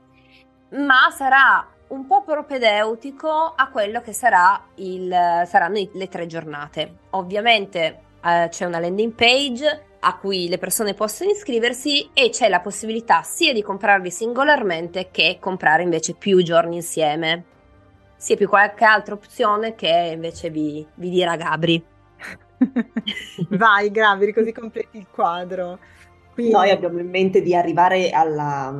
ma 0.70 1.10
sarà 1.10 1.66
un 1.88 2.06
po' 2.06 2.22
propedeutico 2.22 3.54
a 3.56 3.68
quello 3.70 4.00
che 4.00 4.12
sarà 4.12 4.62
il, 4.76 5.10
saranno 5.46 5.88
le 5.92 6.08
tre 6.08 6.26
giornate. 6.26 6.96
Ovviamente 7.10 8.00
eh, 8.22 8.48
c'è 8.50 8.66
una 8.66 8.78
landing 8.78 9.12
page 9.12 9.86
a 10.00 10.16
cui 10.16 10.48
le 10.48 10.58
persone 10.58 10.94
possono 10.94 11.30
iscriversi 11.30 12.10
e 12.12 12.30
c'è 12.30 12.48
la 12.48 12.60
possibilità 12.60 13.22
sia 13.22 13.52
di 13.52 13.62
comprarli 13.62 14.10
singolarmente 14.10 15.08
che 15.10 15.38
comprare 15.40 15.82
invece 15.82 16.14
più 16.14 16.42
giorni 16.42 16.76
insieme. 16.76 17.44
Sia 18.16 18.36
più 18.36 18.48
qualche 18.48 18.84
altra 18.84 19.14
opzione 19.14 19.74
che 19.74 20.10
invece 20.12 20.50
vi, 20.50 20.86
vi 20.94 21.10
dirà 21.10 21.36
Gabri. 21.36 21.84
Vai 23.50 23.90
Gabri, 23.90 24.32
così 24.32 24.52
completi 24.52 24.98
il 24.98 25.06
quadro. 25.10 25.78
Quindi... 26.38 26.54
Noi 26.54 26.70
abbiamo 26.70 27.00
in 27.00 27.10
mente 27.10 27.42
di 27.42 27.52
arrivare 27.52 28.10
alla, 28.10 28.72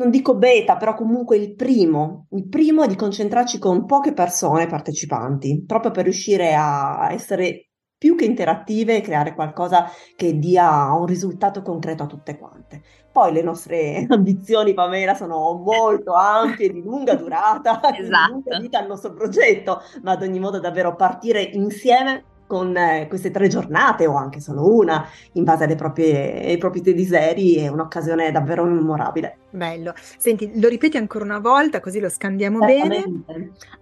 non 0.00 0.08
dico 0.08 0.34
beta, 0.34 0.78
però 0.78 0.94
comunque 0.94 1.36
il 1.36 1.54
primo, 1.54 2.26
il 2.30 2.48
primo 2.48 2.82
è 2.82 2.86
di 2.86 2.96
concentrarci 2.96 3.58
con 3.58 3.84
poche 3.84 4.14
persone 4.14 4.66
partecipanti, 4.66 5.62
proprio 5.66 5.90
per 5.90 6.04
riuscire 6.04 6.54
a 6.54 7.12
essere 7.12 7.69
più 8.00 8.16
che 8.16 8.24
interattive 8.24 8.96
e 8.96 9.00
creare 9.02 9.34
qualcosa 9.34 9.90
che 10.16 10.38
dia 10.38 10.90
un 10.94 11.04
risultato 11.04 11.60
concreto 11.60 12.04
a 12.04 12.06
tutte 12.06 12.38
quante. 12.38 12.80
Poi 13.12 13.30
le 13.30 13.42
nostre 13.42 14.06
ambizioni, 14.08 14.72
Pamela, 14.72 15.12
sono 15.12 15.52
molto 15.62 16.14
ampie, 16.14 16.72
di 16.72 16.80
lunga 16.80 17.14
durata, 17.14 17.78
esatto. 17.92 18.00
di 18.00 18.08
lunga 18.08 18.58
vita 18.58 18.78
al 18.78 18.86
nostro 18.86 19.12
progetto, 19.12 19.82
ma 20.00 20.12
ad 20.12 20.22
ogni 20.22 20.38
modo 20.38 20.58
davvero 20.58 20.96
partire 20.96 21.42
insieme 21.42 22.24
con 22.50 22.76
eh, 22.76 23.06
queste 23.08 23.30
tre 23.30 23.46
giornate 23.46 24.08
o 24.08 24.16
anche 24.16 24.40
solo 24.40 24.74
una, 24.74 25.06
in 25.34 25.44
base 25.44 25.62
alle 25.62 25.76
proprie, 25.76 26.46
ai 26.46 26.58
propri 26.58 26.80
desideri, 26.80 27.58
è 27.58 27.68
un'occasione 27.68 28.32
davvero 28.32 28.64
memorabile. 28.64 29.36
Bello. 29.50 29.92
Senti, 30.18 30.50
lo 30.60 30.66
ripeti 30.66 30.96
ancora 30.96 31.24
una 31.24 31.38
volta 31.38 31.78
così 31.78 32.00
lo 32.00 32.08
scambiamo 32.08 32.58
bene. 32.58 33.22